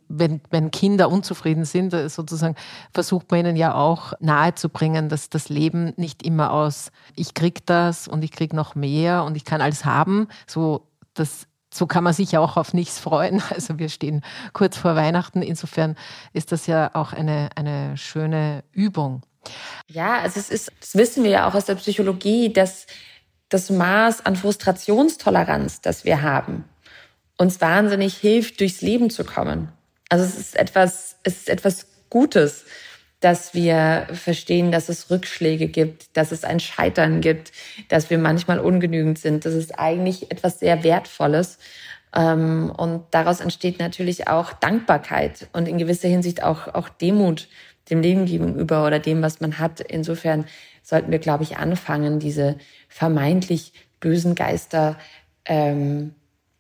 wenn, 0.10 0.42
wenn 0.50 0.72
Kinder 0.72 1.10
unzufrieden 1.10 1.64
sind, 1.66 1.94
äh, 1.94 2.10
sozusagen 2.10 2.56
versucht 2.94 3.32
man 3.32 3.42
ihnen 3.42 3.56
ja 3.56 3.74
auch 3.74 4.14
nahezubringen, 4.20 5.10
dass 5.10 5.30
das 5.30 5.48
Leben 5.48 5.94
nicht 5.96 6.24
immer 6.24 6.52
aus 6.52 6.92
ich 7.16 7.34
krieg 7.34 7.66
das 7.66 8.08
und 8.08 8.24
ich 8.24 8.32
krieg 8.32 8.52
noch 8.52 8.76
mehr 8.76 9.24
und 9.24 9.38
ich 9.38 9.46
kann 9.46 9.62
alles 9.62 9.86
haben, 9.86 10.28
so 10.46 10.88
das 11.14 11.48
so 11.78 11.88
kann 11.88 12.04
man 12.04 12.14
sich 12.14 12.32
ja 12.32 12.40
auch 12.40 12.58
auf 12.58 12.74
nichts 12.74 13.00
freuen. 13.00 13.42
Also 13.58 13.80
wir 13.80 13.90
stehen 13.90 14.24
kurz 14.54 14.78
vor 14.78 14.96
Weihnachten. 14.96 15.42
Insofern 15.42 15.96
ist 16.34 16.52
das 16.52 16.68
ja 16.68 16.92
auch 16.94 17.14
eine, 17.14 17.50
eine 17.56 17.98
schöne 17.98 18.64
Übung. 18.72 19.24
Ja, 19.88 20.20
also 20.20 20.40
es 20.40 20.50
ist, 20.50 20.72
das 20.80 20.96
wissen 20.96 21.24
wir 21.24 21.32
ja 21.32 21.48
auch 21.48 21.56
aus 21.56 21.66
der 21.66 21.76
Psychologie, 21.76 22.52
dass 22.52 22.88
das 23.50 23.70
Maß 23.70 24.26
an 24.26 24.36
Frustrationstoleranz, 24.36 25.82
das 25.82 26.04
wir 26.04 26.22
haben, 26.22 26.66
uns 27.38 27.62
wahnsinnig 27.62 28.18
hilft, 28.18 28.60
durchs 28.60 28.82
Leben 28.82 29.10
zu 29.10 29.24
kommen. 29.24 29.70
Also 30.10 30.26
es 30.26 30.38
ist 30.38 30.56
etwas, 30.56 31.18
es 31.24 31.38
ist 31.38 31.50
etwas 31.50 31.88
Gutes, 32.10 32.66
dass 33.20 33.54
wir 33.54 34.08
verstehen, 34.12 34.72
dass 34.72 34.90
es 34.90 35.10
Rückschläge 35.10 35.68
gibt, 35.68 36.16
dass 36.16 36.32
es 36.32 36.44
ein 36.44 36.60
Scheitern 36.60 37.22
gibt, 37.22 37.52
dass 37.90 38.10
wir 38.10 38.20
manchmal 38.20 38.60
ungenügend 38.60 39.18
sind. 39.18 39.46
Das 39.46 39.54
ist 39.54 39.80
eigentlich 39.80 40.32
etwas 40.32 40.60
sehr 40.60 40.84
Wertvolles. 40.84 41.58
Ähm, 42.16 42.72
und 42.76 43.04
daraus 43.12 43.40
entsteht 43.40 43.80
natürlich 43.80 44.28
auch 44.28 44.54
Dankbarkeit 44.54 45.48
und 45.54 45.68
in 45.68 45.78
gewisser 45.78 46.08
Hinsicht 46.08 46.44
auch, 46.44 46.74
auch 46.74 46.90
Demut 46.90 47.48
dem 47.90 48.02
Leben 48.02 48.26
gegenüber 48.26 48.86
oder 48.86 49.00
dem, 49.00 49.22
was 49.22 49.40
man 49.40 49.60
hat. 49.60 49.80
Insofern 49.80 50.46
sollten 50.84 51.12
wir, 51.12 51.20
glaube 51.20 51.44
ich, 51.44 51.58
anfangen, 51.58 52.20
diese 52.20 52.58
vermeintlich 52.90 53.74
bösen 54.00 54.36
Geister 54.36 54.98
ähm, 55.46 56.14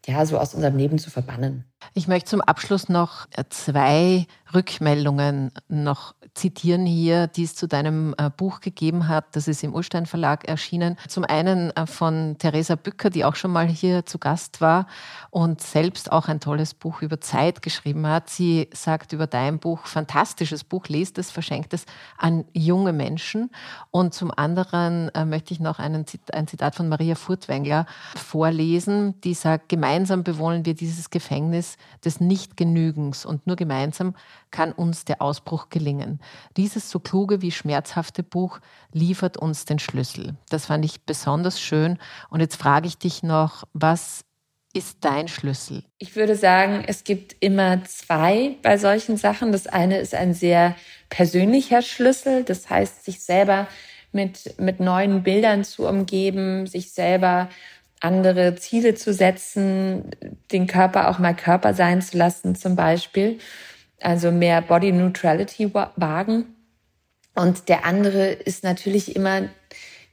ja 0.06 0.26
so 0.26 0.38
aus 0.38 0.54
unserem 0.54 0.78
Leben 0.78 0.98
zu 0.98 1.10
verbannen. 1.10 1.66
Ich 1.94 2.08
möchte 2.08 2.30
zum 2.30 2.42
Abschluss 2.42 2.90
noch 2.90 3.28
zwei 3.50 4.28
Rückmeldungen 4.54 5.52
noch 5.68 6.14
zitieren 6.34 6.86
hier, 6.86 7.28
die 7.28 7.44
es 7.44 7.56
zu 7.56 7.68
deinem 7.68 8.14
äh, 8.18 8.30
Buch 8.30 8.62
gegeben 8.62 9.08
hat. 9.08 9.36
Das 9.36 9.48
ist 9.48 9.64
im 9.64 9.74
Urstein 9.74 10.06
Verlag 10.06 10.48
erschienen. 10.48 10.98
Zum 11.08 11.26
einen 11.26 11.76
äh, 11.76 11.88
von 11.88 12.38
Theresa 12.38 12.76
Bücker, 12.76 13.10
die 13.10 13.26
auch 13.26 13.36
schon 13.36 13.52
mal 13.52 13.68
hier 13.68 14.06
zu 14.06 14.20
Gast 14.20 14.62
war 14.62 14.88
und 15.32 15.62
selbst 15.62 16.12
auch 16.12 16.28
ein 16.28 16.40
tolles 16.40 16.74
Buch 16.74 17.02
über 17.02 17.20
Zeit 17.20 17.62
geschrieben 17.62 18.08
hat. 18.08 18.30
Sie 18.30 18.70
sagt 18.72 19.14
über 19.14 19.28
dein 19.28 19.60
Buch, 19.60 19.88
fantastisches 19.88 20.64
Buch, 20.64 20.88
lest 20.88 21.18
es, 21.18 21.32
verschenkt 21.32 21.74
es 21.74 21.86
an 22.18 22.46
junge 22.54 22.94
Menschen. 22.94 23.50
Und 23.92 24.14
zum 24.14 24.32
anderen 24.32 25.10
äh, 25.16 25.26
möchte 25.26 25.54
ich 25.54 25.60
noch 25.60 25.80
einen, 25.80 26.06
ein 26.32 26.48
Zitat 26.48 26.76
von 26.76 26.88
Maria 26.88 27.16
Furtwängler 27.16 27.86
vorlesen, 28.16 29.20
die 29.22 29.34
sagt, 29.34 29.70
gemeinsam 29.70 30.24
bewohnen 30.24 30.66
wir 30.66 30.76
dieses 30.76 31.10
Gefängnis 31.10 31.77
des 32.04 32.20
Nichtgenügens 32.20 33.26
und 33.26 33.48
nur 33.48 33.56
gemeinsam 33.56 34.16
kann 34.52 34.72
uns 34.72 35.06
der 35.06 35.22
Ausbruch 35.22 35.70
gelingen. 35.70 36.20
Dieses 36.56 36.90
so 36.90 37.00
kluge 37.00 37.42
wie 37.42 37.52
schmerzhafte 37.52 38.24
Buch 38.24 38.60
liefert 38.92 39.38
uns 39.38 39.66
den 39.66 39.80
Schlüssel. 39.80 40.36
Das 40.50 40.68
fand 40.68 40.86
ich 40.86 41.02
besonders 41.02 41.60
schön. 41.60 41.98
Und 42.30 42.40
jetzt 42.40 42.56
frage 42.56 42.88
ich 42.88 42.98
dich 42.98 43.24
noch, 43.24 43.64
was 43.74 44.24
ist 44.74 44.98
dein 45.02 45.28
Schlüssel? 45.28 45.84
Ich 45.98 46.16
würde 46.16 46.36
sagen, 46.36 46.84
es 46.86 47.04
gibt 47.04 47.36
immer 47.40 47.84
zwei 47.86 48.58
bei 48.62 48.78
solchen 48.78 49.18
Sachen. 49.18 49.52
Das 49.52 49.66
eine 49.66 49.98
ist 49.98 50.14
ein 50.14 50.34
sehr 50.34 50.76
persönlicher 51.10 51.82
Schlüssel, 51.82 52.44
das 52.44 52.70
heißt, 52.70 53.04
sich 53.04 53.22
selber 53.22 53.68
mit, 54.12 54.60
mit 54.60 54.80
neuen 54.80 55.24
Bildern 55.24 55.64
zu 55.64 55.88
umgeben, 55.88 56.68
sich 56.68 56.92
selber 56.92 57.50
andere 58.00 58.56
Ziele 58.56 58.96
zu 58.96 59.14
setzen, 59.14 60.12
den 60.52 60.68
Körper 60.68 61.10
auch 61.10 61.20
mal 61.20 61.36
Körper 61.36 61.74
sein 61.74 62.02
zu 62.02 62.18
lassen 62.18 62.56
zum 62.56 62.76
Beispiel 62.76 63.40
also 64.02 64.32
mehr 64.32 64.62
Body 64.62 64.92
Neutrality 64.92 65.74
wagen. 65.74 66.56
Und 67.36 67.70
der 67.70 67.86
andere 67.86 68.30
ist 68.30 68.64
natürlich 68.64 69.16
immer 69.16 69.50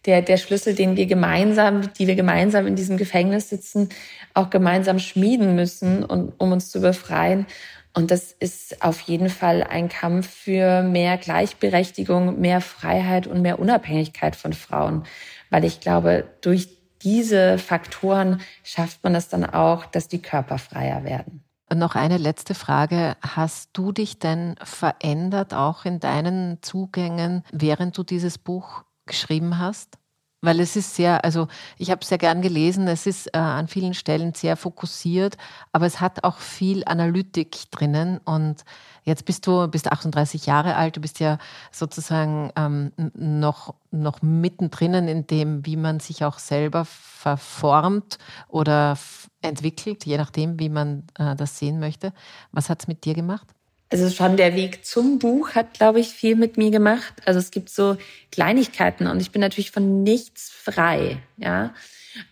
der, 0.04 0.20
der 0.20 0.36
Schlüssel, 0.36 0.74
den 0.74 0.96
wir 0.96 1.06
gemeinsam, 1.06 1.92
die 1.94 2.06
wir 2.06 2.14
gemeinsam 2.14 2.66
in 2.66 2.76
diesem 2.76 2.98
Gefängnis 2.98 3.48
sitzen, 3.48 3.88
auch 4.34 4.50
gemeinsam 4.50 4.98
schmieden 4.98 5.54
müssen, 5.54 6.04
und, 6.04 6.34
um 6.38 6.52
uns 6.52 6.70
zu 6.70 6.80
befreien. 6.80 7.46
Und 7.94 8.10
das 8.10 8.32
ist 8.32 8.82
auf 8.82 9.00
jeden 9.00 9.30
Fall 9.30 9.62
ein 9.62 9.88
Kampf 9.88 10.28
für 10.28 10.82
mehr 10.82 11.16
Gleichberechtigung, 11.16 12.40
mehr 12.40 12.60
Freiheit 12.60 13.26
und 13.26 13.40
mehr 13.40 13.58
Unabhängigkeit 13.58 14.36
von 14.36 14.52
Frauen. 14.52 15.04
Weil 15.48 15.64
ich 15.64 15.80
glaube, 15.80 16.24
durch 16.42 16.73
diese 17.04 17.58
Faktoren 17.58 18.40
schafft 18.62 19.04
man 19.04 19.14
es 19.14 19.28
dann 19.28 19.44
auch, 19.44 19.84
dass 19.84 20.08
die 20.08 20.22
Körper 20.22 20.58
freier 20.58 21.04
werden. 21.04 21.44
Noch 21.72 21.94
eine 21.94 22.18
letzte 22.18 22.54
Frage. 22.54 23.16
Hast 23.22 23.70
du 23.72 23.92
dich 23.92 24.18
denn 24.18 24.54
verändert, 24.62 25.54
auch 25.54 25.84
in 25.84 25.98
deinen 25.98 26.58
Zugängen, 26.62 27.42
während 27.52 27.96
du 27.96 28.02
dieses 28.02 28.38
Buch 28.38 28.84
geschrieben 29.06 29.58
hast? 29.58 29.98
Weil 30.40 30.60
es 30.60 30.76
ist 30.76 30.94
sehr, 30.94 31.24
also 31.24 31.48
ich 31.78 31.90
habe 31.90 32.02
es 32.02 32.08
sehr 32.08 32.18
gern 32.18 32.42
gelesen, 32.42 32.86
es 32.86 33.06
ist 33.06 33.28
äh, 33.28 33.38
an 33.38 33.66
vielen 33.66 33.94
Stellen 33.94 34.34
sehr 34.34 34.56
fokussiert, 34.58 35.38
aber 35.72 35.86
es 35.86 36.02
hat 36.02 36.22
auch 36.22 36.36
viel 36.36 36.84
Analytik 36.84 37.70
drinnen 37.70 38.18
und 38.18 38.64
Jetzt 39.04 39.26
bist 39.26 39.46
du 39.46 39.68
bist 39.68 39.92
38 39.92 40.46
Jahre 40.46 40.76
alt, 40.76 40.96
du 40.96 41.00
bist 41.00 41.20
ja 41.20 41.38
sozusagen 41.70 42.50
ähm, 42.56 42.90
noch, 43.14 43.74
noch 43.90 44.22
mittendrin 44.22 44.94
in 44.94 45.26
dem, 45.26 45.66
wie 45.66 45.76
man 45.76 46.00
sich 46.00 46.24
auch 46.24 46.38
selber 46.38 46.86
verformt 46.86 48.18
oder 48.48 48.98
entwickelt, 49.42 50.06
je 50.06 50.16
nachdem, 50.16 50.58
wie 50.58 50.70
man 50.70 51.04
äh, 51.18 51.36
das 51.36 51.58
sehen 51.58 51.80
möchte. 51.80 52.12
Was 52.50 52.70
hat 52.70 52.80
es 52.80 52.88
mit 52.88 53.04
dir 53.04 53.12
gemacht? 53.14 53.46
Also 53.90 54.08
schon 54.08 54.38
der 54.38 54.54
Weg 54.56 54.86
zum 54.86 55.18
Buch 55.18 55.54
hat, 55.54 55.74
glaube 55.74 56.00
ich, 56.00 56.08
viel 56.08 56.34
mit 56.34 56.56
mir 56.56 56.70
gemacht. 56.70 57.14
Also 57.26 57.38
es 57.38 57.50
gibt 57.50 57.68
so 57.68 57.98
Kleinigkeiten 58.32 59.06
und 59.06 59.20
ich 59.20 59.30
bin 59.30 59.40
natürlich 59.40 59.70
von 59.70 60.02
nichts 60.02 60.48
frei, 60.50 61.18
ja. 61.36 61.74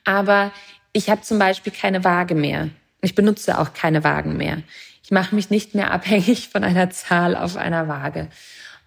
Aber 0.04 0.52
ich 0.94 1.10
habe 1.10 1.20
zum 1.20 1.38
Beispiel 1.38 1.72
keine 1.72 2.02
Waage 2.02 2.34
mehr. 2.34 2.70
Ich 3.02 3.14
benutze 3.14 3.58
auch 3.58 3.74
keine 3.74 4.04
Wagen 4.04 4.36
mehr 4.36 4.62
mache 5.12 5.34
mich 5.34 5.50
nicht 5.50 5.74
mehr 5.74 5.92
abhängig 5.92 6.48
von 6.48 6.64
einer 6.64 6.90
Zahl 6.90 7.36
auf 7.36 7.56
einer 7.56 7.86
Waage. 7.86 8.28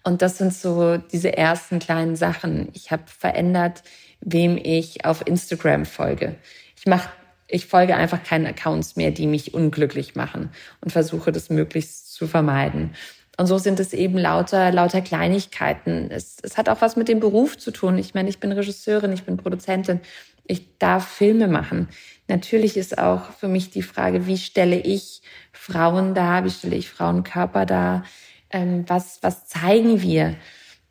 Und 0.04 0.22
das 0.22 0.38
sind 0.38 0.52
so 0.52 0.98
diese 0.98 1.36
ersten 1.36 1.78
kleinen 1.78 2.14
Sachen. 2.14 2.68
Ich 2.74 2.90
habe 2.90 3.04
verändert, 3.06 3.82
wem 4.20 4.56
ich 4.62 5.04
auf 5.04 5.26
Instagram 5.26 5.84
folge. 5.84 6.36
Ich 6.76 6.86
mache 6.86 7.08
ich 7.48 7.66
folge 7.66 7.94
einfach 7.94 8.22
keinen 8.24 8.46
Accounts 8.46 8.96
mehr, 8.96 9.12
die 9.12 9.26
mich 9.26 9.54
unglücklich 9.54 10.16
machen 10.16 10.50
und 10.80 10.90
versuche 10.90 11.30
das 11.30 11.48
möglichst 11.48 12.12
zu 12.12 12.26
vermeiden. 12.26 12.94
Und 13.36 13.46
so 13.46 13.58
sind 13.58 13.78
es 13.78 13.92
eben 13.92 14.18
lauter, 14.18 14.72
lauter 14.72 15.00
Kleinigkeiten. 15.00 16.10
Es, 16.10 16.38
es 16.42 16.56
hat 16.56 16.68
auch 16.68 16.80
was 16.80 16.96
mit 16.96 17.08
dem 17.08 17.20
Beruf 17.20 17.58
zu 17.58 17.70
tun. 17.70 17.98
Ich 17.98 18.14
meine, 18.14 18.28
ich 18.28 18.40
bin 18.40 18.50
Regisseurin, 18.50 19.12
ich 19.12 19.24
bin 19.24 19.36
Produzentin, 19.36 20.00
ich 20.44 20.78
darf 20.78 21.06
Filme 21.06 21.46
machen. 21.46 21.88
Natürlich 22.28 22.76
ist 22.76 22.98
auch 22.98 23.30
für 23.32 23.48
mich 23.48 23.70
die 23.70 23.82
Frage, 23.82 24.26
wie 24.26 24.38
stelle 24.38 24.76
ich 24.76 25.22
Frauen 25.52 26.14
dar, 26.14 26.44
wie 26.44 26.50
stelle 26.50 26.76
ich 26.76 26.88
Frauenkörper 26.88 27.66
dar, 27.66 28.04
ähm, 28.50 28.84
was, 28.88 29.18
was 29.22 29.46
zeigen 29.46 30.02
wir? 30.02 30.34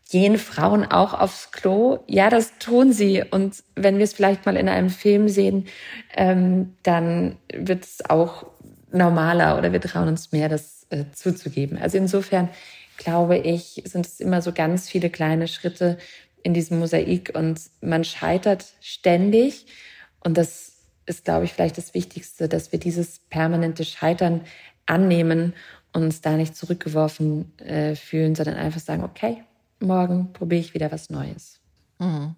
Gehen 0.09 0.37
Frauen 0.37 0.85
auch 0.85 1.13
aufs 1.13 1.51
Klo? 1.51 1.99
Ja, 2.07 2.29
das 2.29 2.57
tun 2.59 2.93
sie. 2.93 3.23
Und 3.29 3.63
wenn 3.75 3.97
wir 3.97 4.03
es 4.03 4.13
vielleicht 4.13 4.45
mal 4.45 4.55
in 4.55 4.69
einem 4.69 4.89
Film 4.89 5.27
sehen, 5.27 5.65
ähm, 6.15 6.75
dann 6.83 7.37
wird 7.51 7.85
es 7.85 8.09
auch 8.09 8.45
normaler 8.91 9.57
oder 9.57 9.73
wir 9.73 9.81
trauen 9.81 10.07
uns 10.07 10.31
mehr, 10.31 10.47
das 10.47 10.85
äh, 10.89 11.05
zuzugeben. 11.13 11.77
Also 11.77 11.97
insofern 11.97 12.49
glaube 12.97 13.37
ich, 13.37 13.81
sind 13.85 14.05
es 14.05 14.19
immer 14.19 14.41
so 14.41 14.53
ganz 14.53 14.89
viele 14.89 15.09
kleine 15.09 15.47
Schritte 15.47 15.97
in 16.43 16.53
diesem 16.53 16.79
Mosaik 16.79 17.31
und 17.33 17.59
man 17.81 18.03
scheitert 18.03 18.65
ständig. 18.79 19.65
Und 20.19 20.37
das 20.37 20.74
ist, 21.05 21.25
glaube 21.25 21.45
ich, 21.45 21.53
vielleicht 21.53 21.77
das 21.77 21.93
Wichtigste, 21.93 22.47
dass 22.49 22.71
wir 22.71 22.79
dieses 22.79 23.19
permanente 23.29 23.85
Scheitern 23.85 24.41
annehmen 24.85 25.53
und 25.93 26.03
uns 26.03 26.21
da 26.21 26.31
nicht 26.31 26.55
zurückgeworfen 26.55 27.57
äh, 27.59 27.95
fühlen, 27.95 28.35
sondern 28.35 28.55
einfach 28.55 28.81
sagen, 28.81 29.03
okay, 29.03 29.43
morgen 29.79 30.33
probiere 30.33 30.61
ich 30.61 30.73
wieder 30.73 30.91
was 30.91 31.09
Neues. 31.09 31.59
Mhm. 31.99 32.35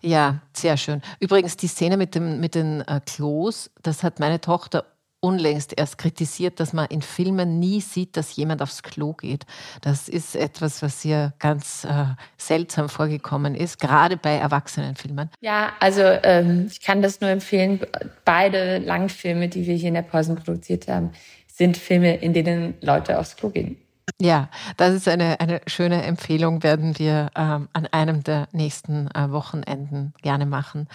Ja, 0.00 0.42
sehr 0.52 0.76
schön. 0.76 1.00
Übrigens, 1.20 1.56
die 1.56 1.68
Szene 1.68 1.96
mit, 1.96 2.14
dem, 2.14 2.40
mit 2.40 2.54
den 2.54 2.82
äh, 2.82 3.00
Klos, 3.06 3.70
das 3.82 4.02
hat 4.02 4.20
meine 4.20 4.40
Tochter 4.40 4.84
unlängst 5.22 5.72
erst 5.76 5.98
kritisiert, 5.98 6.58
dass 6.58 6.72
man 6.72 6.86
in 6.86 7.00
Filmen 7.00 7.60
nie 7.60 7.80
sieht, 7.80 8.16
dass 8.16 8.34
jemand 8.34 8.60
aufs 8.60 8.82
Klo 8.82 9.12
geht. 9.12 9.46
Das 9.80 10.08
ist 10.08 10.34
etwas, 10.34 10.82
was 10.82 11.04
ihr 11.04 11.32
ganz 11.38 11.84
äh, 11.84 12.06
seltsam 12.36 12.88
vorgekommen 12.88 13.54
ist, 13.54 13.78
gerade 13.78 14.16
bei 14.16 14.34
Erwachsenenfilmen. 14.34 15.30
Ja, 15.40 15.72
also 15.78 16.02
ähm, 16.02 16.66
ich 16.70 16.80
kann 16.80 17.02
das 17.02 17.20
nur 17.20 17.30
empfehlen. 17.30 17.80
Beide 18.24 18.78
Langfilme, 18.78 19.48
die 19.48 19.66
wir 19.66 19.76
hier 19.76 19.88
in 19.88 19.94
der 19.94 20.02
Pausen 20.02 20.36
produziert 20.36 20.88
haben, 20.88 21.12
sind 21.46 21.76
Filme, 21.76 22.16
in 22.16 22.32
denen 22.32 22.74
Leute 22.80 23.18
aufs 23.18 23.36
Klo 23.36 23.50
gehen. 23.50 23.76
Ja, 24.20 24.48
das 24.76 24.94
ist 24.94 25.08
eine, 25.08 25.38
eine 25.40 25.60
schöne 25.66 26.02
Empfehlung, 26.02 26.62
werden 26.62 26.98
wir 26.98 27.30
ähm, 27.36 27.68
an 27.72 27.86
einem 27.92 28.24
der 28.24 28.48
nächsten 28.52 29.08
äh, 29.14 29.30
Wochenenden 29.30 30.14
gerne 30.22 30.46
machen. 30.46 30.88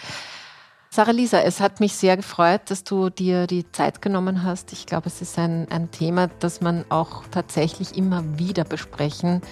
Sarah 0.90 1.10
Lisa, 1.10 1.40
es 1.42 1.60
hat 1.60 1.80
mich 1.80 1.94
sehr 1.94 2.16
gefreut, 2.16 2.62
dass 2.66 2.82
du 2.82 3.10
dir 3.10 3.46
die 3.46 3.70
Zeit 3.72 4.00
genommen 4.00 4.42
hast. 4.42 4.72
Ich 4.72 4.86
glaube, 4.86 5.08
es 5.08 5.20
ist 5.20 5.38
ein, 5.38 5.66
ein 5.70 5.90
Thema, 5.90 6.28
das 6.40 6.62
man 6.62 6.86
auch 6.88 7.24
tatsächlich 7.30 7.96
immer 7.96 8.24
wieder 8.38 8.64
besprechen 8.64 9.42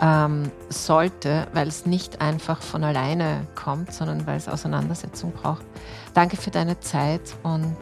ähm, 0.00 0.50
sollte, 0.70 1.46
weil 1.52 1.68
es 1.68 1.84
nicht 1.84 2.22
einfach 2.22 2.62
von 2.62 2.82
alleine 2.82 3.46
kommt, 3.54 3.92
sondern 3.92 4.26
weil 4.26 4.38
es 4.38 4.48
Auseinandersetzung 4.48 5.32
braucht. 5.32 5.66
Danke 6.14 6.38
für 6.38 6.50
deine 6.50 6.80
Zeit 6.80 7.36
und 7.42 7.76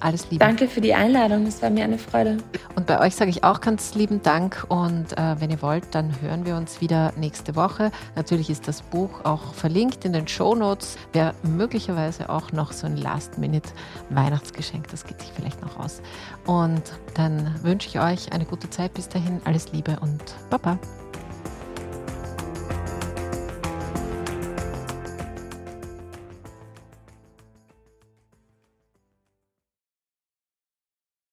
alles 0.00 0.30
Liebe. 0.30 0.44
Danke 0.44 0.68
für 0.68 0.80
die 0.80 0.94
Einladung, 0.94 1.46
es 1.46 1.62
war 1.62 1.70
mir 1.70 1.84
eine 1.84 1.98
Freude. 1.98 2.38
Und 2.74 2.86
bei 2.86 3.00
euch 3.00 3.14
sage 3.14 3.30
ich 3.30 3.44
auch 3.44 3.60
ganz 3.60 3.94
lieben 3.94 4.22
Dank 4.22 4.64
und 4.68 5.16
äh, 5.16 5.40
wenn 5.40 5.50
ihr 5.50 5.62
wollt, 5.62 5.94
dann 5.94 6.20
hören 6.20 6.46
wir 6.46 6.56
uns 6.56 6.80
wieder 6.80 7.12
nächste 7.16 7.56
Woche. 7.56 7.90
Natürlich 8.16 8.50
ist 8.50 8.68
das 8.68 8.82
Buch 8.82 9.24
auch 9.24 9.54
verlinkt 9.54 10.04
in 10.04 10.12
den 10.12 10.28
Show 10.28 10.54
Notes. 10.54 10.96
Wäre 11.12 11.34
möglicherweise 11.42 12.28
auch 12.30 12.52
noch 12.52 12.72
so 12.72 12.86
ein 12.86 12.96
Last-Minute-Weihnachtsgeschenk, 12.96 14.88
das 14.88 15.04
geht 15.04 15.20
sich 15.20 15.32
vielleicht 15.34 15.60
noch 15.62 15.78
aus. 15.78 16.02
Und 16.46 16.82
dann 17.14 17.54
wünsche 17.62 17.88
ich 17.88 18.00
euch 18.00 18.32
eine 18.32 18.44
gute 18.44 18.70
Zeit 18.70 18.94
bis 18.94 19.08
dahin. 19.08 19.40
Alles 19.44 19.72
Liebe 19.72 19.98
und 20.00 20.22
Baba. 20.50 20.78